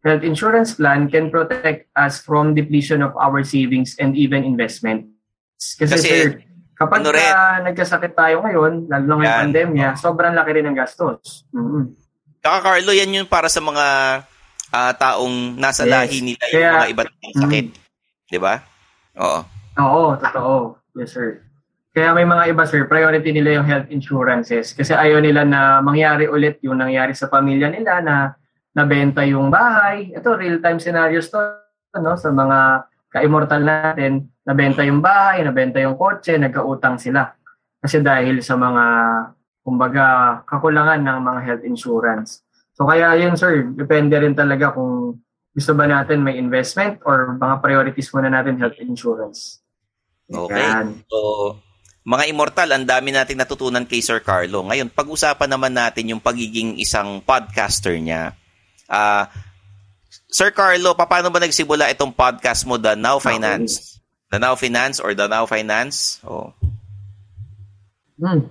health 0.00 0.22
insurance 0.22 0.74
plan 0.74 1.06
can 1.06 1.28
protect 1.28 1.90
us 1.92 2.18
from 2.18 2.54
depletion 2.54 3.02
of 3.02 3.14
our 3.16 3.42
savings 3.42 3.98
and 3.98 4.14
even 4.14 4.42
investments. 4.42 5.10
Kasi, 5.74 5.90
Kasi, 5.90 6.08
sir, 6.08 6.26
kapag 6.74 7.02
ano 7.02 7.10
rin- 7.10 7.66
nagkasakit 7.66 8.14
tayo 8.14 8.38
ngayon, 8.40 8.86
lalo 8.86 9.04
na 9.04 9.14
ngayong 9.16 9.38
pandemya, 9.44 9.88
sobrang 9.96 10.32
laki 10.32 10.50
rin 10.54 10.66
ng 10.66 10.76
gastos. 10.76 11.42
Mhm. 11.50 11.98
Kaka 12.38 12.58
Carlo, 12.62 12.94
yan 12.94 13.10
yung 13.12 13.26
para 13.26 13.50
sa 13.50 13.58
mga 13.58 13.86
ah, 14.68 14.92
taong 14.92 15.56
nasa 15.56 15.82
Yes. 15.82 15.90
lahi 15.90 16.18
nila 16.22 16.44
yung 16.44 16.54
Kaya- 16.54 16.76
mga 16.76 16.88
iba't 16.92 17.08
ibang 17.08 17.36
sakit. 17.40 17.66
Di 18.28 18.38
ba? 18.38 18.54
Oo. 19.16 19.40
Oo, 19.78 20.04
totoo. 20.14 20.56
Yes, 20.92 21.10
sir. 21.10 21.40
Kaya 21.88 22.12
may 22.12 22.22
mga 22.22 22.52
iba, 22.52 22.62
sir, 22.62 22.84
priority 22.84 23.32
nila 23.32 23.56
yung 23.56 23.64
health 23.64 23.88
insurances 23.88 24.70
kasi 24.70 24.92
ayaw 24.92 25.18
nila 25.18 25.42
na 25.42 25.80
mangyari 25.80 26.28
ulit 26.28 26.60
yung 26.60 26.76
nangyari 26.76 27.10
sa 27.10 27.26
pamilya 27.26 27.72
nila 27.72 28.04
na 28.04 28.14
nabenta 28.74 29.24
yung 29.24 29.48
bahay. 29.48 30.12
Ito, 30.12 30.36
real-time 30.36 30.80
scenarios 30.80 31.28
to, 31.28 31.40
no? 32.00 32.16
Sa 32.16 32.32
mga 32.32 32.88
ka-immortal 33.08 33.62
natin, 33.64 34.28
nabenta 34.44 34.84
yung 34.84 35.00
bahay, 35.00 35.44
nabenta 35.44 35.80
yung 35.80 35.96
kotse, 35.96 36.36
nagkautang 36.36 37.00
sila. 37.00 37.32
Kasi 37.80 38.04
dahil 38.04 38.44
sa 38.44 38.58
mga, 38.58 38.84
kumbaga, 39.64 40.04
kakulangan 40.44 41.00
ng 41.00 41.18
mga 41.24 41.40
health 41.44 41.64
insurance. 41.64 42.42
So 42.78 42.86
kaya 42.86 43.16
yun, 43.18 43.34
sir, 43.34 43.74
depende 43.74 44.14
rin 44.20 44.38
talaga 44.38 44.70
kung 44.70 45.18
gusto 45.50 45.72
ba 45.74 45.90
natin 45.90 46.22
may 46.22 46.38
investment 46.38 47.02
or 47.02 47.34
mga 47.34 47.58
priorities 47.58 48.14
muna 48.14 48.30
natin 48.30 48.54
health 48.62 48.78
insurance. 48.78 49.58
Okay. 50.30 50.62
Yan. 50.62 51.02
So, 51.10 51.18
mga 52.06 52.24
immortal, 52.30 52.70
ang 52.70 52.86
dami 52.86 53.10
nating 53.10 53.36
natutunan 53.36 53.82
kay 53.82 53.98
Sir 53.98 54.22
Carlo. 54.22 54.62
Ngayon, 54.64 54.94
pag-usapan 54.94 55.50
naman 55.50 55.74
natin 55.74 56.14
yung 56.14 56.22
pagiging 56.22 56.78
isang 56.78 57.20
podcaster 57.20 57.98
niya. 57.98 58.38
Ah, 58.88 59.28
Sir 60.28 60.52
Carlo, 60.52 60.96
paano 60.96 61.28
ba 61.28 61.40
nagsimula 61.40 61.92
itong 61.92 62.12
podcast 62.16 62.64
mo, 62.64 62.80
The 62.80 62.96
Now 62.96 63.20
Finance? 63.20 64.00
The 64.32 64.40
Now 64.40 64.56
Finance 64.56 65.00
or 65.00 65.16
The 65.16 65.28
Now 65.28 65.44
Finance? 65.48 66.20
Oh. 66.24 66.52
Hmm. 68.20 68.48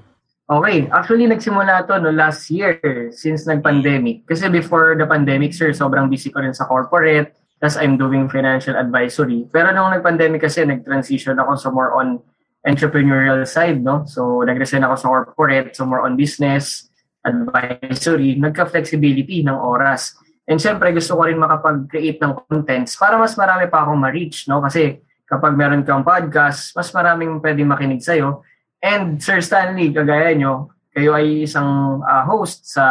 Okay. 0.48 0.88
Actually, 0.90 1.28
nagsimula 1.28 1.86
to 1.86 2.00
no 2.00 2.10
last 2.10 2.48
year 2.48 2.80
since 3.12 3.44
nag-pandemic. 3.46 4.24
Kasi 4.24 4.48
before 4.48 4.96
the 4.96 5.04
pandemic, 5.04 5.52
sir, 5.52 5.76
sobrang 5.76 6.08
busy 6.08 6.32
ko 6.32 6.40
rin 6.40 6.56
sa 6.56 6.66
corporate. 6.66 7.36
Tapos 7.60 7.76
I'm 7.76 8.00
doing 8.00 8.32
financial 8.32 8.78
advisory. 8.80 9.44
Pero 9.52 9.76
nung 9.76 9.92
nag-pandemic 9.92 10.46
kasi, 10.46 10.64
nag-transition 10.64 11.36
ako 11.36 11.52
sa 11.60 11.70
more 11.74 11.92
on 12.00 12.22
entrepreneurial 12.64 13.44
side, 13.44 13.84
no? 13.84 14.08
So, 14.08 14.46
nag-resign 14.46 14.88
ako 14.88 14.96
sa 14.96 15.08
corporate, 15.10 15.76
so 15.76 15.84
more 15.84 16.06
on 16.06 16.16
business, 16.16 16.88
advisory. 17.28 18.40
Nagka-flexibility 18.40 19.44
ng 19.44 19.58
oras. 19.58 20.16
And 20.48 20.58
syempre, 20.64 20.96
gusto 20.96 21.20
ko 21.20 21.28
rin 21.28 21.36
makapag-create 21.36 22.24
ng 22.24 22.34
contents 22.48 22.96
para 22.96 23.20
mas 23.20 23.36
marami 23.36 23.68
pa 23.68 23.84
akong 23.84 24.00
ma-reach, 24.00 24.48
no? 24.48 24.64
Kasi 24.64 25.04
kapag 25.28 25.60
meron 25.60 25.84
kang 25.84 26.08
podcast, 26.08 26.72
mas 26.72 26.88
maraming 26.96 27.44
pwedeng 27.44 27.68
makinig 27.68 28.00
sa'yo. 28.00 28.48
And 28.80 29.20
Sir 29.20 29.44
Stanley, 29.44 29.92
kagaya 29.92 30.32
nyo, 30.40 30.72
kayo 30.96 31.14
ay 31.14 31.44
isang 31.44 32.00
ah, 32.08 32.24
host 32.24 32.72
sa 32.72 32.88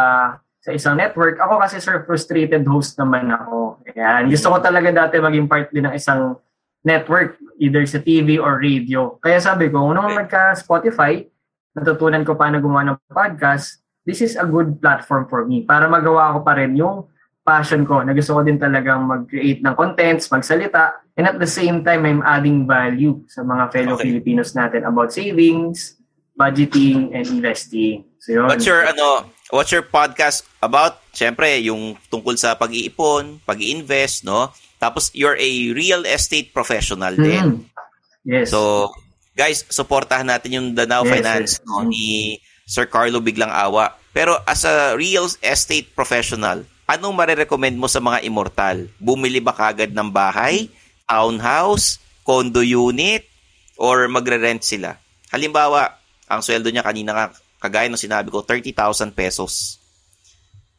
sa 0.67 0.75
isang 0.75 0.99
network. 0.99 1.39
Ako 1.39 1.63
kasi 1.63 1.79
sir, 1.79 2.03
frustrated 2.03 2.67
host 2.67 2.99
naman 2.99 3.31
ako. 3.31 3.79
Ayan. 3.87 4.27
Gusto 4.27 4.51
ko 4.51 4.57
talaga 4.59 4.91
dati 4.91 5.15
maging 5.15 5.47
part 5.47 5.71
din 5.71 5.87
ng 5.87 5.95
isang 5.95 6.35
network, 6.83 7.39
either 7.55 7.87
sa 7.87 8.03
TV 8.03 8.35
or 8.35 8.59
radio. 8.59 9.15
Kaya 9.23 9.39
sabi 9.39 9.71
ko, 9.71 9.95
nung 9.95 10.11
nagka-Spotify, 10.11 11.23
natutunan 11.71 12.27
ko 12.27 12.35
paano 12.35 12.59
gumawa 12.59 12.83
ng 12.83 12.99
podcast, 13.07 13.79
this 14.03 14.19
is 14.19 14.35
a 14.35 14.43
good 14.43 14.83
platform 14.83 15.23
for 15.31 15.47
me 15.47 15.63
para 15.63 15.87
magawa 15.87 16.35
ko 16.35 16.43
pa 16.43 16.59
rin 16.59 16.75
yung 16.75 17.07
passion 17.47 17.87
ko 17.87 18.03
na 18.03 18.11
gusto 18.11 18.35
ko 18.35 18.43
din 18.43 18.59
talagang 18.59 19.07
mag-create 19.07 19.63
ng 19.63 19.71
contents, 19.79 20.27
magsalita, 20.27 20.99
and 21.15 21.23
at 21.23 21.39
the 21.39 21.47
same 21.47 21.87
time, 21.87 22.03
I'm 22.03 22.19
adding 22.19 22.67
value 22.67 23.23
sa 23.31 23.47
mga 23.47 23.71
fellow 23.71 23.95
Okay. 23.95 24.11
Filipinos 24.11 24.51
natin 24.51 24.83
about 24.83 25.15
savings, 25.15 25.95
budgeting, 26.35 27.15
and 27.15 27.23
investing. 27.23 28.03
So 28.19 28.35
yun. 28.35 28.51
What's 28.51 28.67
your, 28.67 28.83
ano, 28.83 29.31
what's 29.55 29.71
your 29.71 29.87
podcast 29.87 30.43
about? 30.59 30.99
Siyempre, 31.15 31.63
yung 31.63 31.95
tungkol 32.11 32.35
sa 32.35 32.59
pag-iipon, 32.59 33.39
pag-i-invest, 33.47 34.27
no? 34.27 34.51
Tapos, 34.77 35.09
you're 35.15 35.39
a 35.39 35.51
real 35.71 36.03
estate 36.03 36.51
professional 36.51 37.15
din. 37.15 37.63
Mhm. 37.63 37.77
Yes. 38.27 38.51
So, 38.51 38.91
guys, 39.33 39.63
supportahan 39.71 40.27
natin 40.27 40.51
yung 40.51 40.67
Now 40.75 41.07
Yes, 41.07 41.11
Finance 41.15 41.51
yes. 41.57 41.65
no, 41.65 41.87
ni 41.87 42.37
Sir 42.67 42.85
Carlo 42.85 43.23
Biglang 43.23 43.49
Awa. 43.49 43.95
Pero 44.11 44.37
as 44.43 44.67
a 44.67 44.93
real 44.99 45.25
estate 45.39 45.95
professional, 45.95 46.67
anong 46.87 47.13
marerecommend 47.13 47.75
mo 47.75 47.91
sa 47.91 47.99
mga 47.99 48.23
immortal? 48.23 48.87
Bumili 48.97 49.43
ba 49.43 49.51
kagad 49.51 49.91
ng 49.91 50.09
bahay, 50.09 50.71
townhouse, 51.03 51.99
condo 52.23 52.63
unit, 52.63 53.27
or 53.75 54.07
magre-rent 54.07 54.63
sila? 54.63 54.95
Halimbawa, 55.29 55.99
ang 56.31 56.39
sweldo 56.39 56.71
niya 56.71 56.87
kanina 56.87 57.11
nga, 57.11 57.25
kagaya 57.59 57.91
ng 57.91 57.99
sinabi 57.99 58.31
ko, 58.31 58.41
30,000 58.41 59.11
pesos. 59.11 59.77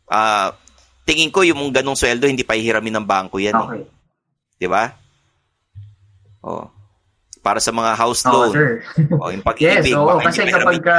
Ah, 0.09 0.57
tingin 1.05 1.29
ko 1.29 1.45
yung 1.45 1.61
ganong 1.69 1.97
sweldo 1.97 2.25
hindi 2.25 2.45
pa 2.45 2.57
hihiramin 2.57 2.97
ng 3.01 3.07
bangko 3.09 3.37
yan. 3.41 3.57
Eh. 3.57 3.65
okay. 3.65 3.83
'Di 4.59 4.69
ba? 4.69 4.93
Oh. 6.45 6.69
Para 7.41 7.63
sa 7.63 7.73
mga 7.73 7.93
house 7.97 8.25
Oo, 8.27 8.33
loan. 8.33 8.53
sir. 8.53 8.71
oh, 9.17 9.31
yung 9.33 9.41
yes, 9.47 9.49
pag-ibig. 9.49 9.95
oo. 9.95 10.05
baka 10.19 10.29
Kasi 10.29 10.41
kapag 10.51 10.81
ka... 10.83 10.99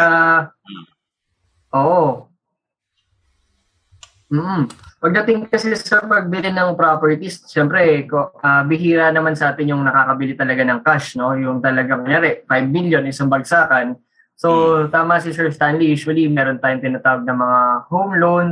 Oo. 1.75 2.25
Mm. 4.29 4.65
Pagdating 4.99 5.47
kasi 5.47 5.71
sa 5.79 6.03
pagbili 6.03 6.51
ng 6.51 6.75
properties, 6.75 7.47
syempre, 7.47 8.03
ko, 8.03 8.35
ah, 8.43 8.67
bihira 8.67 9.15
naman 9.15 9.31
sa 9.31 9.55
atin 9.55 9.71
yung 9.71 9.88
nakakabili 9.88 10.35
talaga 10.35 10.59
ng 10.67 10.83
cash, 10.83 11.15
no? 11.15 11.31
Yung 11.39 11.63
talagang, 11.63 12.03
kunyari, 12.03 12.43
5 12.43 12.67
million, 12.67 13.07
isang 13.07 13.31
bagsakan. 13.31 13.95
So, 14.35 14.88
tama 14.91 15.23
si 15.23 15.31
Sir 15.31 15.55
Stanley, 15.55 15.95
usually 15.95 16.27
meron 16.27 16.59
tayong 16.59 16.83
tinatawag 16.83 17.23
na 17.23 17.31
mga 17.31 17.59
home 17.88 18.13
loan. 18.19 18.47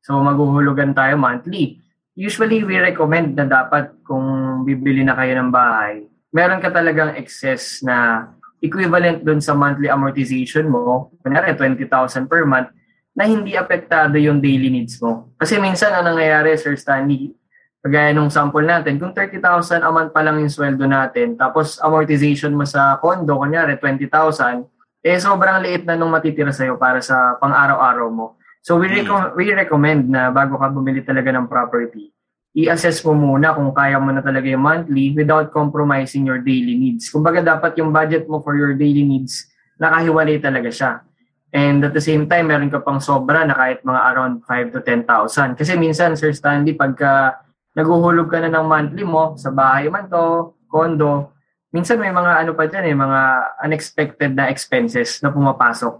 So, 0.00 0.16
maghuhulugan 0.24 0.96
tayo 0.96 1.20
monthly. 1.20 1.84
Usually, 2.16 2.64
we 2.64 2.80
recommend 2.80 3.36
na 3.36 3.44
dapat 3.44 3.92
kung 4.00 4.64
bibili 4.64 5.04
na 5.04 5.12
kayo 5.12 5.36
ng 5.36 5.52
bahay, 5.52 6.08
meron 6.32 6.64
ka 6.64 6.72
talagang 6.72 7.12
excess 7.20 7.84
na 7.84 8.28
equivalent 8.64 9.20
dun 9.20 9.44
sa 9.44 9.52
monthly 9.52 9.92
amortization 9.92 10.68
mo, 10.68 11.12
kunyari 11.20 11.52
20,000 11.52 12.24
per 12.24 12.48
month, 12.48 12.72
na 13.20 13.28
hindi 13.28 13.52
apektado 13.52 14.16
yung 14.16 14.40
daily 14.40 14.72
needs 14.72 14.96
mo. 15.04 15.28
Kasi 15.36 15.60
minsan 15.60 15.92
ang 15.92 16.08
nangyayari, 16.08 16.56
Sir 16.56 16.72
Stanley, 16.80 17.36
kagaya 17.84 18.16
nung 18.16 18.32
sample 18.32 18.64
natin, 18.64 18.96
kung 18.96 19.12
30,000 19.12 19.84
a 19.84 19.90
month 19.92 20.16
pa 20.16 20.24
lang 20.24 20.40
yung 20.40 20.48
sweldo 20.48 20.88
natin, 20.88 21.36
tapos 21.36 21.76
amortization 21.84 22.56
mo 22.56 22.64
sa 22.64 22.96
condo, 22.96 23.36
kunyari 23.36 23.76
20,000, 23.76 24.64
eh 25.04 25.20
sobrang 25.20 25.60
liit 25.60 25.84
na 25.84 26.00
nung 26.00 26.08
matitira 26.08 26.48
sa'yo 26.48 26.80
para 26.80 27.04
sa 27.04 27.36
pang-araw-araw 27.36 28.08
mo. 28.08 28.40
So 28.64 28.80
we, 28.80 28.88
reco- 28.88 29.36
we 29.36 29.52
recommend 29.52 30.08
na 30.08 30.32
bago 30.32 30.56
ka 30.56 30.72
bumili 30.72 31.04
talaga 31.04 31.28
ng 31.28 31.44
property, 31.44 32.08
i-assess 32.56 33.04
mo 33.04 33.12
muna 33.12 33.52
kung 33.52 33.68
kaya 33.76 34.00
mo 34.00 34.16
na 34.16 34.24
talaga 34.24 34.48
yung 34.48 34.64
monthly 34.64 35.12
without 35.12 35.52
compromising 35.52 36.24
your 36.24 36.40
daily 36.40 36.72
needs. 36.72 37.12
Kumbaga 37.12 37.44
dapat 37.44 37.76
yung 37.76 37.92
budget 37.92 38.24
mo 38.24 38.40
for 38.40 38.56
your 38.56 38.72
daily 38.72 39.04
needs, 39.04 39.44
nakahiwalay 39.76 40.40
talaga 40.40 40.72
siya. 40.72 41.04
And 41.50 41.82
at 41.82 41.90
the 41.90 42.02
same 42.02 42.30
time, 42.30 42.46
meron 42.46 42.70
ka 42.70 42.78
pang 42.78 43.02
sobra 43.02 43.42
na 43.42 43.58
kahit 43.58 43.82
mga 43.82 44.00
around 44.14 44.34
5 44.46 44.74
to 44.74 44.80
10,000. 44.86 45.58
Kasi 45.58 45.74
minsan, 45.74 46.14
Sir 46.14 46.30
Stanley, 46.30 46.78
pagka 46.78 47.42
naguhulog 47.74 48.30
ka 48.30 48.38
na 48.38 48.50
ng 48.50 48.66
monthly 48.66 49.02
mo, 49.02 49.34
sa 49.34 49.50
bahay 49.50 49.90
man 49.90 50.06
to, 50.06 50.54
condo, 50.70 51.34
minsan 51.74 51.98
may 51.98 52.14
mga 52.14 52.46
ano 52.46 52.54
pa 52.54 52.70
dyan 52.70 52.86
eh, 52.86 52.94
mga 52.94 53.20
unexpected 53.66 54.30
na 54.34 54.46
expenses 54.46 55.18
na 55.22 55.34
pumapasok. 55.34 55.94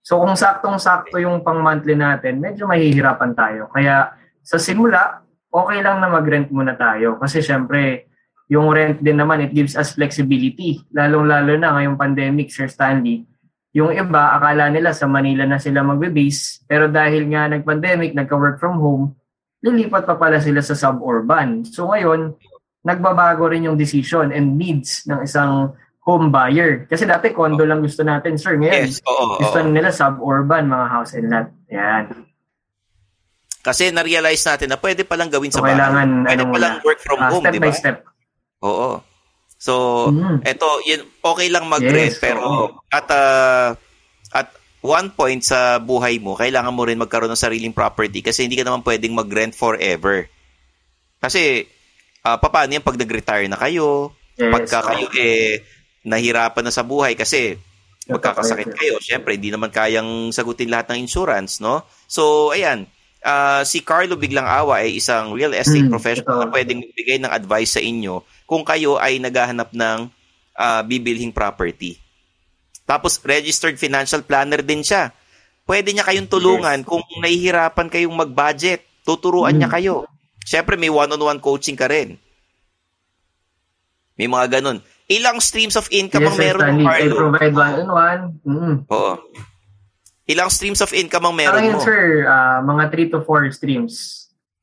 So 0.00 0.20
kung 0.20 0.36
saktong-sakto 0.36 1.20
yung 1.20 1.44
pang 1.44 1.60
monthly 1.60 1.96
natin, 1.96 2.40
medyo 2.40 2.64
mahihirapan 2.68 3.32
tayo. 3.36 3.68
Kaya 3.72 4.16
sa 4.40 4.56
simula, 4.56 5.20
okay 5.52 5.80
lang 5.84 6.00
na 6.00 6.08
mag-rent 6.08 6.48
muna 6.48 6.72
tayo. 6.76 7.20
Kasi 7.20 7.44
syempre, 7.44 8.08
yung 8.50 8.72
rent 8.72 8.98
din 8.98 9.20
naman, 9.20 9.44
it 9.44 9.52
gives 9.52 9.76
us 9.76 9.92
flexibility. 9.94 10.82
Lalong-lalo 10.90 11.54
na 11.60 11.76
ngayong 11.76 12.00
pandemic, 12.00 12.48
Sir 12.50 12.66
Stanley. 12.66 13.28
Yung 13.70 13.94
iba, 13.94 14.34
akala 14.34 14.66
nila 14.66 14.90
sa 14.90 15.06
Manila 15.06 15.46
na 15.46 15.56
sila 15.56 15.80
magbe-base. 15.80 16.66
Pero 16.66 16.90
dahil 16.90 17.30
nga 17.30 17.46
nag-pandemic, 17.46 18.12
nagka-work 18.12 18.58
from 18.58 18.82
home, 18.82 19.04
lilipat 19.60 20.04
pa 20.04 20.16
pala 20.16 20.42
sila 20.42 20.58
sa 20.58 20.74
suburban. 20.74 21.62
So 21.62 21.86
ngayon, 21.86 22.34
nagbabago 22.82 23.46
rin 23.46 23.68
yung 23.68 23.78
decision 23.78 24.32
and 24.32 24.56
needs 24.56 25.06
ng 25.06 25.22
isang 25.22 25.70
home 26.00 26.32
buyer. 26.32 26.88
Kasi 26.88 27.04
dati 27.04 27.30
condo 27.30 27.62
lang 27.62 27.78
gusto 27.78 28.02
natin, 28.02 28.34
sir. 28.34 28.56
Ngayon, 28.56 28.88
Yes, 28.88 28.98
oo, 29.04 29.38
gusto 29.38 29.60
oo. 29.60 29.68
nila 29.68 29.92
suburban, 29.92 30.66
mga 30.66 30.86
house 30.88 31.12
and 31.14 31.28
lot. 31.28 31.46
Yan. 31.70 32.04
Kasi 33.60 33.92
na-realize 33.92 34.40
natin 34.40 34.72
na 34.72 34.80
pwede 34.80 35.04
palang 35.04 35.28
gawin 35.28 35.52
sa 35.52 35.60
So, 35.60 35.62
bahay. 35.62 35.76
kailangan, 35.76 36.08
Pwede 36.24 36.42
ano 36.42 36.42
palang 36.50 36.74
work 36.80 36.98
from 36.98 37.18
ah, 37.20 37.28
home, 37.28 37.44
step 37.44 37.52
di 37.52 37.60
by 37.60 37.68
ba? 37.68 37.76
step. 37.76 37.96
Oo. 38.64 38.90
So, 39.60 40.08
Mm. 40.08 40.40
eto, 40.48 40.80
yun, 40.88 41.04
okay 41.20 41.52
lang 41.52 41.68
mag-rent, 41.68 42.16
Yes, 42.16 42.18
pero 42.18 42.40
oo. 42.40 42.66
at 42.88 43.04
ah, 43.12 43.76
at 44.32 44.48
one 44.80 45.12
point 45.12 45.44
sa 45.44 45.76
buhay 45.76 46.16
mo, 46.16 46.32
kailangan 46.32 46.72
mo 46.72 46.88
rin 46.88 46.96
magkaroon 46.96 47.28
ng 47.28 47.36
sariling 47.36 47.76
property 47.76 48.24
kasi 48.24 48.48
hindi 48.48 48.56
ka 48.56 48.64
naman 48.64 48.80
pwedeng 48.80 49.12
mag-rent 49.12 49.52
forever. 49.52 50.24
Kasi, 51.20 51.68
ah, 52.24 52.40
paano 52.40 52.72
yan 52.72 52.80
pag 52.80 52.96
nag-retire 52.96 53.52
na 53.52 53.60
kayo? 53.60 54.16
Yes, 54.40 54.48
pagka 54.48 54.80
oo. 54.80 54.86
kayo 54.88 55.06
eh, 55.20 55.60
nahirapan 56.08 56.64
na 56.64 56.72
sa 56.72 56.80
buhay 56.80 57.12
kasi 57.12 57.60
magkakasakit 58.08 58.72
kayo. 58.72 58.96
Siyempre, 58.96 59.36
hindi 59.36 59.52
naman 59.52 59.68
kayang 59.68 60.32
sagutin 60.32 60.72
lahat 60.72 60.88
ng 60.88 61.04
insurance, 61.04 61.60
no? 61.60 61.84
So, 62.08 62.50
ayan, 62.56 62.88
ah, 63.22 63.62
si 63.62 63.80
Carlo 63.80 64.14
Biglang 64.14 64.44
Awa 64.44 64.80
ay 64.80 64.96
isang 64.96 65.30
real 65.30 65.52
estate 65.52 65.82
Mm, 65.82 65.90
professional 65.90 66.36
na 66.38 66.46
ito. 66.46 66.52
pwedeng 66.52 66.80
magbigay 66.80 67.18
ng 67.18 67.30
advice 67.30 67.72
sa 67.72 67.82
inyo 67.82 68.14
kung 68.44 68.62
kayo 68.62 68.96
ay 68.96 69.16
naghahanap 69.16 69.70
ng 69.70 69.98
ah, 70.52 70.82
bibilhing 70.82 71.30
property. 71.30 71.96
Tapos, 72.82 73.16
registered 73.18 73.76
financial 73.76 74.20
planner 74.20 74.60
din 74.60 74.82
siya. 74.82 75.14
Pwede 75.62 75.88
niya 75.88 76.02
kayong 76.02 76.26
tulungan 76.26 76.82
kung 76.82 77.00
nahihirapan 77.16 77.86
kayong 77.86 78.12
mag-budget. 78.12 78.82
Tuturuan 79.00 79.54
niya 79.54 79.70
Mm. 79.70 79.74
kayo. 79.74 79.94
Siyempre, 80.42 80.74
may 80.74 80.90
one-on-one 80.90 81.38
coaching 81.38 81.78
ka 81.78 81.86
rin. 81.86 82.18
May 84.14 84.26
mga 84.26 84.60
ganun. 84.60 84.78
Ilang 85.06 85.38
streams 85.38 85.74
of 85.74 85.88
income 85.90 86.22
Yes, 86.22 86.30
ang 86.30 86.38
meron 86.38 86.66
I 86.76 86.84
Carlo? 86.84 87.14
provide 87.24 87.54
one-on-one. 87.54 88.22
Mm. 88.42 88.74
Oo. 88.86 89.12
Ilang 90.30 90.50
streams 90.54 90.78
of 90.78 90.94
income 90.94 91.26
ang 91.26 91.34
meron 91.34 91.58
ngayon, 91.58 91.74
mo? 91.74 91.82
sir, 91.82 92.24
ah, 92.30 92.62
mga 92.62 92.94
3 92.94 93.12
to 93.12 93.18
4 93.26 93.50
streams. 93.50 93.94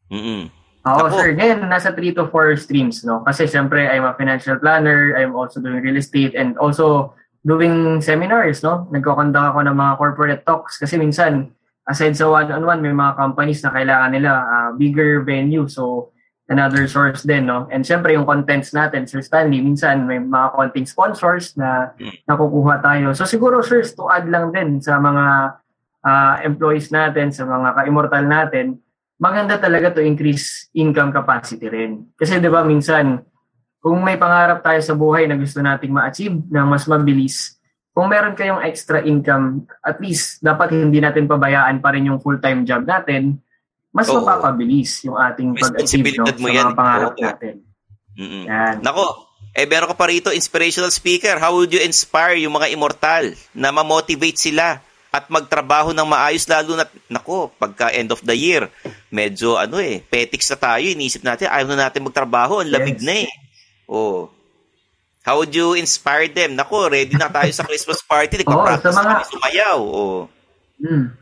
Mm-mm. 0.07 0.47
Oo, 0.87 1.11
Ako. 1.11 1.19
sir. 1.19 1.35
Ngayon, 1.35 1.67
nasa 1.67 1.91
3 1.91 2.15
to 2.15 2.31
4 2.31 2.55
streams, 2.55 3.03
no? 3.03 3.19
Kasi 3.27 3.43
syempre, 3.43 3.83
I'm 3.83 4.07
a 4.07 4.15
financial 4.15 4.55
planner. 4.55 5.19
I'm 5.19 5.35
also 5.35 5.59
doing 5.59 5.83
real 5.83 5.99
estate 5.99 6.31
and 6.39 6.55
also 6.55 7.11
doing 7.43 7.99
seminars, 7.99 8.63
no? 8.63 8.87
Nagkoconduct 8.95 9.51
ako 9.51 9.59
ng 9.67 9.75
mga 9.75 9.93
corporate 9.99 10.43
talks. 10.47 10.79
Kasi 10.79 10.95
minsan, 10.95 11.51
aside 11.83 12.15
sa 12.15 12.31
one-on-one, 12.31 12.79
may 12.79 12.95
mga 12.95 13.19
companies 13.19 13.59
na 13.59 13.75
kailangan 13.75 14.11
nila 14.15 14.31
ah, 14.39 14.69
bigger 14.71 15.27
venue. 15.27 15.67
So, 15.67 16.15
another 16.47 16.87
source 16.87 17.27
din, 17.27 17.45
no? 17.45 17.67
And 17.67 17.83
syempre, 17.83 18.15
yung 18.15 18.23
contents 18.23 18.71
natin, 18.71 19.03
Sir 19.03 19.19
Stanley, 19.19 19.59
minsan 19.59 20.07
may 20.07 20.19
mga 20.19 20.55
konting 20.55 20.87
sponsors 20.87 21.55
na 21.59 21.91
Mm. 21.99 22.23
nakukuha 22.23 22.75
tayo. 22.79 23.11
So, 23.11 23.27
siguro, 23.27 23.59
sir, 23.59 23.83
to 23.83 24.07
add 24.07 24.27
lang 24.31 24.51
din 24.55 24.79
sa 24.79 24.97
mga 24.97 25.25
ah, 26.07 26.39
employees 26.39 26.87
natin, 26.87 27.35
sa 27.35 27.43
mga 27.43 27.75
ka-immortal 27.75 28.23
natin, 28.23 28.79
maganda 29.19 29.59
talaga 29.59 29.91
to 29.91 29.99
increase 29.99 30.71
income 30.71 31.11
capacity 31.11 31.67
rin. 31.67 32.07
Kasi 32.15 32.39
'di 32.39 32.47
ba 32.47 32.63
minsan 32.63 33.19
kung 33.81 33.99
may 33.99 34.15
pangarap 34.15 34.63
tayo 34.63 34.79
sa 34.79 34.95
buhay 34.95 35.27
na 35.27 35.35
gusto 35.35 35.59
nating 35.59 35.91
ma-achieve 35.91 36.37
na 36.47 36.63
mas 36.63 36.87
mabilis, 36.87 37.59
kung 37.91 38.07
meron 38.07 38.37
kayong 38.37 38.61
extra 38.63 39.01
income, 39.03 39.65
at 39.81 39.97
least 39.97 40.39
dapat 40.39 40.69
hindi 40.79 41.01
natin 41.01 41.25
pabayaan 41.27 41.81
pa 41.81 41.91
rin 41.91 42.07
yung 42.07 42.21
full-time 42.21 42.63
job 42.63 42.85
natin, 42.85 43.41
mas 43.89 44.07
Oo. 44.07 44.19
mapapabilis 44.19 45.03
yung 45.03 45.15
ating 45.15 45.53
pag-achieve 45.53 46.13
no, 46.13 46.23
Responsibilidad 46.23 46.33
sa 46.33 46.39
mo 46.39 46.47
yan. 46.47 46.65
mga 46.65 46.75
pangarap 46.75 47.13
Oo. 47.13 47.23
natin. 47.23 47.55
Mm-mm. 48.13 48.43
Yan. 48.45 48.75
Nako, 48.81 49.05
eh 49.51 49.65
meron 49.65 49.89
ka 49.89 49.95
pa 49.95 50.05
rito, 50.05 50.29
inspirational 50.29 50.89
speaker. 50.89 51.35
How 51.35 51.51
would 51.51 51.69
you 51.69 51.79
inspire 51.79 52.35
yung 52.35 52.53
mga 52.53 52.69
immortal 52.69 53.23
na 53.51 53.69
ma-motivate 53.69 54.35
sila 54.35 54.81
at 55.07 55.25
magtrabaho 55.27 55.91
ng 55.91 56.05
maayos 56.05 56.45
lalo 56.45 56.75
na, 56.75 56.85
nako, 57.07 57.49
pagka 57.51 57.89
end 57.89 58.11
of 58.11 58.21
the 58.21 58.33
year, 58.33 58.69
medyo 59.07 59.55
ano 59.55 59.77
eh, 59.77 59.97
petics 59.99 60.45
na 60.47 60.57
tayo, 60.57 60.83
inisip 60.83 61.23
natin, 61.23 61.47
ayaw 61.47 61.67
na 61.67 61.87
natin 61.87 62.03
magtrabaho, 62.03 62.59
ang 62.59 62.69
lamig 62.69 62.99
Yes. 62.99 63.05
na 63.05 63.13
eh. 63.23 63.29
Oh. 63.87 64.29
How 65.21 65.35
would 65.37 65.51
you 65.51 65.73
inspire 65.73 66.27
them? 66.27 66.53
Nako, 66.53 66.87
ready 66.87 67.11
na 67.11 67.27
tayo 67.27 67.49
sa 67.49 67.63
Christmas 67.63 67.99
party, 67.99 68.37
nagpa-practice 68.39 68.93
sa 68.93 69.01
mga- 69.01 69.25
sumayaw. 69.27 69.79
Oh. 69.79 70.21
Hmm. 70.77 71.17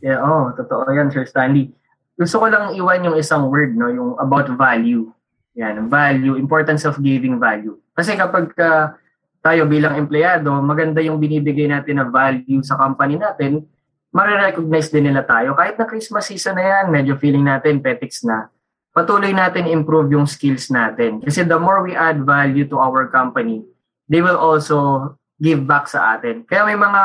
Yeah, 0.00 0.24
oh, 0.24 0.52
totoo 0.56 0.88
yan, 0.92 1.12
Sir 1.12 1.28
Stanley. 1.28 1.72
Gusto 2.16 2.40
ko 2.40 2.46
lang 2.48 2.76
iwan 2.76 3.04
yung 3.04 3.16
isang 3.16 3.48
word, 3.48 3.76
no, 3.76 3.88
yung 3.88 4.12
about 4.20 4.48
value. 4.56 5.08
Yan, 5.56 5.88
value, 5.88 6.36
importance 6.40 6.84
of 6.88 7.00
giving 7.00 7.36
value. 7.36 7.76
Kasi 7.92 8.16
kapag 8.16 8.52
ka 8.56 8.96
tayo 9.40 9.64
bilang 9.68 9.96
empleyado, 9.96 10.52
maganda 10.60 11.00
yung 11.00 11.20
binibigay 11.20 11.68
natin 11.68 12.00
na 12.00 12.06
value 12.08 12.60
sa 12.60 12.76
company 12.76 13.16
natin, 13.16 13.64
marirecognize 14.12 14.92
din 14.92 15.08
nila 15.08 15.24
tayo. 15.24 15.56
Kahit 15.56 15.80
na 15.80 15.88
Christmas 15.88 16.28
season 16.28 16.60
na 16.60 16.64
yan, 16.64 16.84
medyo 16.92 17.16
feeling 17.16 17.44
natin 17.44 17.80
petics 17.80 18.24
na, 18.24 18.52
patuloy 18.92 19.32
natin 19.32 19.70
improve 19.70 20.12
yung 20.12 20.28
skills 20.28 20.68
natin. 20.68 21.22
Kasi 21.24 21.46
the 21.46 21.56
more 21.56 21.80
we 21.80 21.96
add 21.96 22.20
value 22.26 22.66
to 22.68 22.76
our 22.76 23.08
company, 23.08 23.64
they 24.10 24.20
will 24.20 24.36
also 24.36 25.12
give 25.40 25.64
back 25.64 25.88
sa 25.88 26.16
atin. 26.18 26.44
Kaya 26.44 26.68
may 26.68 26.76
mga 26.76 27.02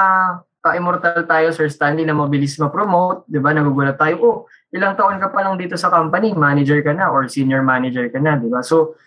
ka-immortal 0.65 1.21
tayo, 1.30 1.54
Sir 1.54 1.69
Stanley, 1.69 2.10
na 2.10 2.17
mabilis 2.17 2.58
ma-promote, 2.58 3.30
di 3.30 3.38
ba? 3.38 3.54
Nagugulat 3.54 4.01
tayo, 4.01 4.15
oh, 4.25 4.38
ilang 4.73 4.97
taon 4.97 5.21
ka 5.21 5.30
pa 5.30 5.45
lang 5.45 5.62
dito 5.62 5.78
sa 5.78 5.93
company, 5.93 6.34
manager 6.34 6.82
ka 6.82 6.89
na 6.89 7.13
or 7.13 7.30
senior 7.30 7.62
manager 7.62 8.10
ka 8.10 8.17
na, 8.17 8.34
di 8.34 8.49
ba? 8.49 8.65
So, 8.65 8.97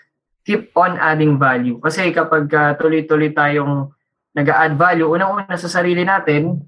keep 0.47 0.71
on 0.79 0.95
adding 0.97 1.35
value. 1.37 1.83
Kasi 1.83 2.15
kapag 2.15 2.47
uh, 2.55 2.73
tuloy-tuloy 2.79 3.35
tayong 3.35 3.91
nag-add 4.39 4.79
value, 4.79 5.11
unang-una 5.11 5.59
sa 5.59 5.67
sarili 5.67 6.07
natin, 6.07 6.63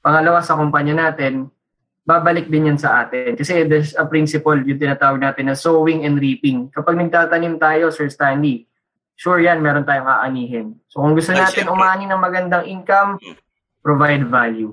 pangalawa 0.00 0.40
sa 0.40 0.56
kumpanya 0.56 0.96
natin, 0.96 1.52
babalik 2.02 2.50
din 2.50 2.74
yan 2.74 2.78
sa 2.80 3.06
atin. 3.06 3.38
Kasi 3.38 3.62
there's 3.68 3.94
a 3.94 4.08
principle 4.08 4.58
yung 4.58 4.80
tinatawag 4.80 5.22
natin 5.22 5.52
na 5.52 5.54
sowing 5.54 6.02
and 6.02 6.18
reaping. 6.18 6.66
Kapag 6.74 6.98
nagtatanim 6.98 7.62
tayo, 7.62 7.94
Sir 7.94 8.10
Stanley, 8.10 8.66
sure 9.14 9.38
yan, 9.38 9.62
meron 9.62 9.86
tayong 9.86 10.10
aanihin. 10.10 10.82
So 10.90 10.98
kung 10.98 11.14
gusto 11.14 11.30
natin 11.30 11.70
umani 11.70 12.10
ng 12.10 12.18
magandang 12.18 12.66
income, 12.66 13.22
provide 13.82 14.24
value. 14.30 14.72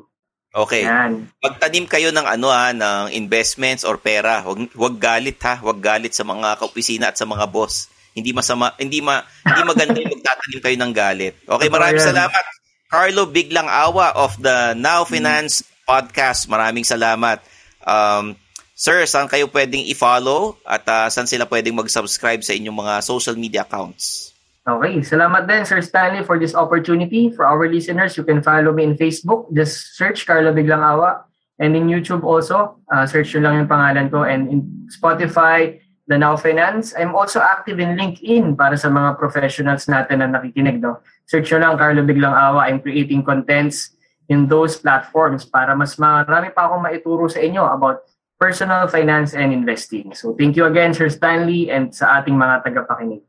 Okay. 0.50 0.82
Yan. 0.82 1.29
Magtanim 1.46 1.86
kayo 1.86 2.10
ng 2.10 2.25
ano 2.25 2.50
ah, 2.50 2.73
ng 2.73 3.13
investments 3.13 3.86
or 3.86 4.02
pera. 4.02 4.42
Wag 4.42 4.73
wag 4.73 4.96
galit 4.98 5.38
ha, 5.46 5.62
wag 5.62 5.77
galit 5.77 6.13
sa 6.17 6.25
mga 6.25 6.58
kaopisina 6.58 7.13
at 7.13 7.17
sa 7.17 7.29
mga 7.29 7.46
boss. 7.50 7.86
Hindi 8.17 8.33
masama, 8.33 8.73
hindi 8.81 8.98
ma 9.06 9.21
hindi 9.46 9.62
maganda 9.62 9.98
yung 10.02 10.13
magtatanim 10.17 10.60
kayo 10.65 10.77
ng 10.81 10.94
galit. 10.94 11.33
Okay, 11.46 11.69
maraming 11.69 12.02
salamat. 12.02 12.44
Carlo 12.90 13.29
Biglang 13.29 13.69
Awa 13.69 14.17
of 14.17 14.33
the 14.42 14.73
Now 14.73 15.06
Finance 15.06 15.62
podcast. 15.86 16.50
Maraming 16.50 16.81
salamat. 16.81 17.38
Um, 17.86 18.33
sir, 18.73 19.06
saan 19.06 19.29
kayo 19.29 19.46
pwedeng 19.54 19.86
i-follow 19.86 20.58
at 20.65 20.81
ah, 20.90 21.06
saan 21.13 21.29
sila 21.29 21.46
pwedeng 21.46 21.77
mag-subscribe 21.77 22.42
sa 22.42 22.58
inyong 22.58 22.73
mga 22.73 22.94
social 23.06 23.38
media 23.38 23.62
accounts? 23.62 24.33
Okay, 24.67 24.99
salamat 25.01 25.47
din 25.47 25.63
Sir 25.63 25.79
Stanley 25.79 26.21
for 26.21 26.35
this 26.35 26.53
opportunity. 26.53 27.31
For 27.31 27.47
our 27.47 27.65
listeners, 27.65 28.19
you 28.19 28.27
can 28.27 28.43
follow 28.43 28.75
me 28.75 28.83
in 28.85 28.93
Facebook. 28.99 29.47
Just 29.55 29.95
search 29.95 30.27
Carlo 30.27 30.51
Biglang 30.51 30.83
Awa. 30.83 31.25
And 31.60 31.75
in 31.75 31.91
YouTube 31.91 32.23
also, 32.23 32.79
uh, 32.87 33.03
search 33.03 33.35
nyo 33.35 33.49
lang 33.49 33.55
yung 33.63 33.69
pangalan 33.71 34.07
ko. 34.07 34.23
And 34.23 34.47
in 34.47 34.60
Spotify, 34.87 35.79
Danao 36.10 36.39
Finance. 36.41 36.97
I'm 36.97 37.13
also 37.13 37.37
active 37.37 37.77
in 37.77 37.93
LinkedIn 37.93 38.57
para 38.57 38.73
sa 38.73 38.89
mga 38.89 39.21
professionals 39.21 39.85
natin 39.85 40.25
na 40.25 40.27
nakikinig. 40.27 40.81
No? 40.81 41.05
Search 41.29 41.53
nyo 41.53 41.60
lang 41.62 41.73
Carlo 41.77 42.01
Biglang 42.01 42.33
Awa. 42.33 42.65
I'm 42.65 42.81
creating 42.81 43.21
contents 43.21 43.93
in 44.25 44.49
those 44.49 44.77
platforms 44.81 45.45
para 45.45 45.77
mas 45.77 46.01
marami 46.01 46.49
pa 46.49 46.65
akong 46.65 46.81
maituro 46.81 47.29
sa 47.29 47.41
inyo 47.41 47.62
about 47.62 48.01
personal 48.41 48.89
finance 48.89 49.37
and 49.37 49.53
investing. 49.53 50.15
So 50.17 50.33
thank 50.33 50.57
you 50.57 50.65
again, 50.65 50.97
Sir 50.97 51.13
Stanley, 51.13 51.69
and 51.69 51.93
sa 51.93 52.21
ating 52.21 52.33
mga 52.33 52.65
tagapakinig. 52.65 53.29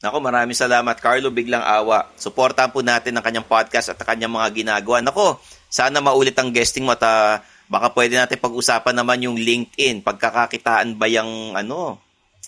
Nako, 0.00 0.16
maraming 0.24 0.56
salamat. 0.56 0.96
Carlo, 0.96 1.28
biglang 1.28 1.60
awa. 1.60 2.08
Suportahan 2.16 2.72
po 2.72 2.80
natin 2.80 3.12
ang 3.12 3.24
kanyang 3.24 3.44
podcast 3.44 3.92
at 3.92 4.00
ang 4.00 4.16
kanyang 4.16 4.32
mga 4.32 4.48
ginagawa. 4.56 5.04
Nako, 5.04 5.36
sana 5.68 6.00
maulit 6.00 6.32
ang 6.40 6.48
guesting 6.48 6.88
mo 6.88 6.96
at 6.96 7.04
uh, 7.04 7.36
baka 7.68 7.92
pwede 7.92 8.16
natin 8.16 8.40
pag-usapan 8.40 8.96
naman 8.96 9.20
yung 9.20 9.36
LinkedIn. 9.36 10.00
Pagkakakitaan 10.00 10.96
ba 10.96 11.04
yung 11.04 11.52
ano, 11.52 12.00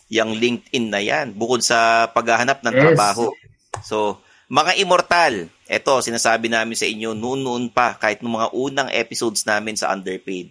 yung 0.08 0.32
LinkedIn 0.32 0.88
na 0.88 1.04
yan 1.04 1.36
bukod 1.36 1.60
sa 1.60 2.08
paghahanap 2.08 2.64
ng 2.64 2.72
yes. 2.72 2.80
trabaho. 2.88 3.28
So, 3.84 4.24
mga 4.48 4.80
immortal, 4.80 5.52
eto 5.68 6.00
sinasabi 6.00 6.48
namin 6.48 6.76
sa 6.76 6.88
inyo 6.88 7.12
noon-noon 7.12 7.68
pa 7.68 8.00
kahit 8.00 8.24
ng 8.24 8.32
mga 8.32 8.48
unang 8.56 8.88
episodes 8.96 9.44
namin 9.44 9.76
sa 9.76 9.92
Underpaid. 9.92 10.48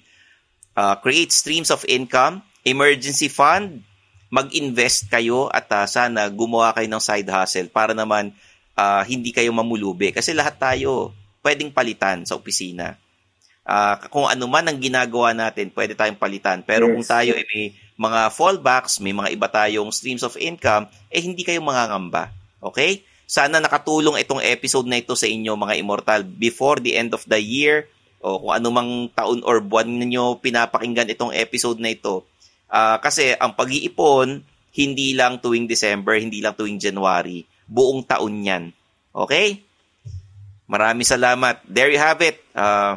Uh, 0.78 0.94
create 1.02 1.34
streams 1.34 1.74
of 1.74 1.82
income, 1.90 2.46
emergency 2.62 3.26
fund, 3.26 3.82
mag-invest 4.32 5.12
kayo 5.12 5.52
at 5.52 5.68
uh, 5.76 5.84
sana 5.84 6.32
gumawa 6.32 6.72
kayo 6.72 6.88
ng 6.88 7.04
side 7.04 7.28
hustle 7.28 7.68
para 7.68 7.92
naman 7.92 8.32
uh, 8.80 9.04
hindi 9.04 9.36
kayo 9.36 9.52
mamulubi. 9.52 10.16
Kasi 10.16 10.32
lahat 10.32 10.56
tayo 10.56 11.12
pwedeng 11.44 11.76
palitan 11.76 12.24
sa 12.24 12.40
opisina. 12.40 12.96
Uh, 13.68 14.00
kung 14.08 14.26
ano 14.26 14.48
man 14.48 14.66
ang 14.72 14.80
ginagawa 14.80 15.36
natin, 15.36 15.70
pwede 15.76 15.94
tayong 15.94 16.18
palitan. 16.18 16.64
Pero 16.64 16.88
yes. 16.88 16.92
kung 16.96 17.06
tayo 17.06 17.32
ay 17.36 17.46
may 17.52 17.64
mga 18.00 18.20
fallbacks, 18.34 19.04
may 19.04 19.14
mga 19.14 19.30
iba 19.36 19.48
tayong 19.52 19.92
streams 19.92 20.24
of 20.24 20.40
income, 20.40 20.88
eh 21.12 21.22
hindi 21.22 21.44
kayo 21.44 21.60
mangangamba. 21.60 22.32
Okay? 22.64 23.04
Sana 23.28 23.60
nakatulong 23.60 24.16
itong 24.24 24.42
episode 24.42 24.88
na 24.88 25.00
ito 25.00 25.14
sa 25.14 25.28
inyo 25.28 25.54
mga 25.60 25.78
immortal 25.78 26.24
before 26.24 26.80
the 26.80 26.96
end 26.96 27.12
of 27.12 27.24
the 27.28 27.40
year 27.40 27.88
o 28.22 28.38
kung 28.38 28.54
anumang 28.54 29.10
taon 29.18 29.42
or 29.42 29.60
buwan 29.60 29.90
ninyo 29.90 30.38
pinapakinggan 30.44 31.10
itong 31.10 31.34
episode 31.34 31.82
na 31.82 31.90
ito 31.90 32.28
Uh, 32.72 32.98
kasi 33.04 33.36
ang 33.36 33.52
pag-iipon, 33.52 34.48
hindi 34.72 35.12
lang 35.12 35.44
tuwing 35.44 35.68
December, 35.68 36.16
hindi 36.16 36.40
lang 36.40 36.56
tuwing 36.56 36.80
January. 36.80 37.44
Buong 37.68 38.08
taon 38.08 38.48
yan. 38.48 38.64
Okay? 39.12 39.60
Maraming 40.72 41.04
salamat. 41.04 41.60
There 41.68 41.92
you 41.92 42.00
have 42.00 42.24
it. 42.24 42.40
Uh, 42.56 42.96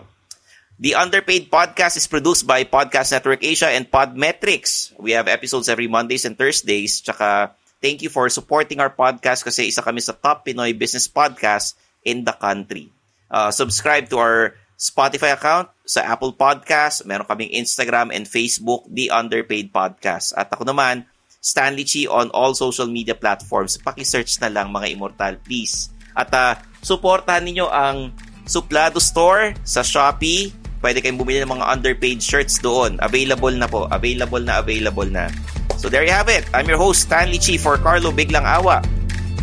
the 0.78 0.94
Underpaid 0.94 1.50
Podcast 1.50 1.98
is 1.98 2.06
produced 2.06 2.46
by 2.46 2.62
Podcast 2.62 3.10
Network 3.10 3.42
Asia 3.42 3.74
and 3.74 3.90
Podmetrics. 3.90 4.94
We 4.94 5.18
have 5.18 5.26
episodes 5.26 5.66
every 5.66 5.90
Mondays 5.90 6.22
and 6.22 6.38
Thursdays. 6.38 7.02
Tsaka, 7.02 7.50
thank 7.82 8.06
you 8.06 8.14
for 8.14 8.30
supporting 8.30 8.78
our 8.78 8.94
podcast 8.94 9.42
kasi 9.42 9.74
isa 9.74 9.82
kami 9.82 9.98
sa 9.98 10.14
top 10.14 10.46
Pinoy 10.46 10.70
business 10.70 11.10
podcast 11.10 11.74
in 12.06 12.22
the 12.22 12.32
country. 12.38 12.94
Uh, 13.26 13.50
subscribe 13.50 14.06
to 14.06 14.22
our 14.22 14.54
Spotify 14.74 15.38
account, 15.38 15.70
sa 15.86 16.02
Apple 16.02 16.34
Podcast, 16.34 17.06
meron 17.06 17.28
kaming 17.28 17.52
Instagram 17.54 18.10
and 18.10 18.26
Facebook, 18.26 18.82
The 18.90 19.12
Underpaid 19.12 19.70
Podcast. 19.70 20.34
At 20.34 20.50
ako 20.50 20.66
naman, 20.66 21.06
Stanley 21.44 21.84
Chi 21.84 22.08
on 22.08 22.32
all 22.32 22.56
social 22.56 22.88
media 22.88 23.12
platforms. 23.12 23.76
Paki-search 23.76 24.40
na 24.40 24.48
lang 24.48 24.72
mga 24.72 24.96
immortal, 24.96 25.36
please. 25.44 25.92
At 26.16 26.32
uh, 26.32 26.56
supportahan 26.80 27.44
ninyo 27.44 27.68
ang 27.68 28.16
Suplado 28.48 28.96
Store 28.96 29.52
sa 29.60 29.84
Shopee. 29.84 30.52
Pwede 30.80 31.00
kayong 31.00 31.20
bumili 31.20 31.44
ng 31.44 31.52
mga 31.52 31.68
underpaid 31.68 32.20
shirts 32.20 32.60
doon. 32.60 32.96
Available 33.00 33.52
na 33.52 33.68
po. 33.68 33.88
Available 33.92 34.40
na, 34.40 34.60
available 34.60 35.08
na. 35.08 35.28
So 35.76 35.92
there 35.92 36.04
you 36.04 36.12
have 36.12 36.32
it. 36.32 36.48
I'm 36.56 36.68
your 36.68 36.80
host, 36.80 37.08
Stanley 37.08 37.40
Chi 37.40 37.60
for 37.60 37.76
Carlo 37.76 38.08
Biglang 38.08 38.44
Awa. 38.44 38.80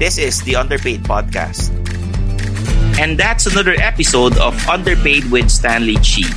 This 0.01 0.17
is 0.17 0.41
the 0.41 0.57
Underpaid 0.57 1.05
Podcast. 1.05 1.69
And 2.99 3.17
that's 3.17 3.45
another 3.45 3.75
episode 3.79 4.37
of 4.37 4.55
Underpaid 4.67 5.29
with 5.31 5.49
Stanley 5.49 5.95
Chi. 5.95 6.27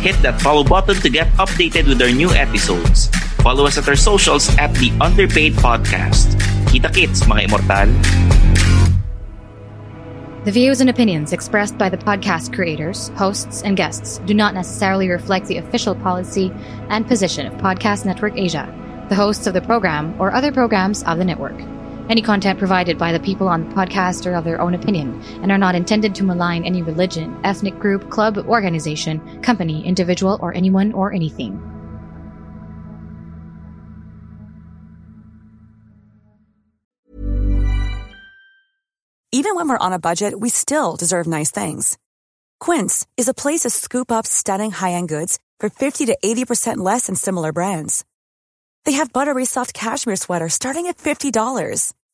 Hit 0.00 0.16
that 0.22 0.40
follow 0.40 0.62
button 0.62 0.96
to 1.02 1.10
get 1.10 1.26
updated 1.38 1.88
with 1.88 2.00
our 2.02 2.10
new 2.10 2.30
episodes. 2.30 3.08
Follow 3.42 3.66
us 3.66 3.78
at 3.78 3.88
our 3.88 3.96
socials 3.96 4.48
at 4.58 4.72
the 4.74 4.92
Underpaid 5.00 5.54
Podcast. 5.54 6.38
Kita 6.70 6.92
kits, 6.94 7.24
mga 7.24 7.48
immortal. 7.48 7.88
The 10.44 10.52
views 10.52 10.80
and 10.80 10.88
opinions 10.88 11.32
expressed 11.32 11.76
by 11.76 11.88
the 11.88 11.98
podcast 11.98 12.54
creators, 12.54 13.08
hosts, 13.16 13.62
and 13.62 13.76
guests 13.76 14.18
do 14.24 14.32
not 14.32 14.54
necessarily 14.54 15.08
reflect 15.10 15.46
the 15.46 15.58
official 15.58 15.94
policy 15.94 16.52
and 16.88 17.06
position 17.06 17.46
of 17.46 17.54
Podcast 17.60 18.06
Network 18.06 18.36
Asia, 18.36 18.64
the 19.08 19.14
hosts 19.14 19.46
of 19.46 19.52
the 19.52 19.60
program, 19.60 20.14
or 20.18 20.32
other 20.32 20.52
programs 20.52 21.02
of 21.04 21.18
the 21.18 21.24
network. 21.24 21.58
Any 22.08 22.22
content 22.22 22.58
provided 22.58 22.96
by 22.96 23.12
the 23.12 23.20
people 23.20 23.48
on 23.48 23.68
the 23.68 23.74
podcast 23.74 24.24
are 24.24 24.34
of 24.34 24.44
their 24.44 24.62
own 24.62 24.72
opinion 24.72 25.22
and 25.42 25.52
are 25.52 25.58
not 25.58 25.74
intended 25.74 26.14
to 26.14 26.24
malign 26.24 26.64
any 26.64 26.80
religion, 26.80 27.38
ethnic 27.44 27.78
group, 27.78 28.08
club, 28.08 28.38
organization, 28.38 29.42
company, 29.42 29.86
individual, 29.86 30.38
or 30.40 30.54
anyone 30.54 30.94
or 30.94 31.12
anything. 31.12 31.60
Even 39.30 39.54
when 39.54 39.68
we're 39.68 39.76
on 39.76 39.92
a 39.92 39.98
budget, 39.98 40.40
we 40.40 40.48
still 40.48 40.96
deserve 40.96 41.26
nice 41.26 41.50
things. 41.50 41.98
Quince 42.58 43.06
is 43.18 43.28
a 43.28 43.34
place 43.34 43.60
to 43.60 43.70
scoop 43.70 44.10
up 44.10 44.26
stunning 44.26 44.70
high 44.70 44.92
end 44.92 45.10
goods 45.10 45.38
for 45.60 45.68
50 45.68 46.06
to 46.06 46.16
80% 46.24 46.78
less 46.78 47.06
than 47.06 47.16
similar 47.16 47.52
brands. 47.52 48.06
They 48.86 48.92
have 48.92 49.12
buttery 49.12 49.44
soft 49.44 49.74
cashmere 49.74 50.16
sweaters 50.16 50.54
starting 50.54 50.86
at 50.86 50.96
$50 50.96 51.30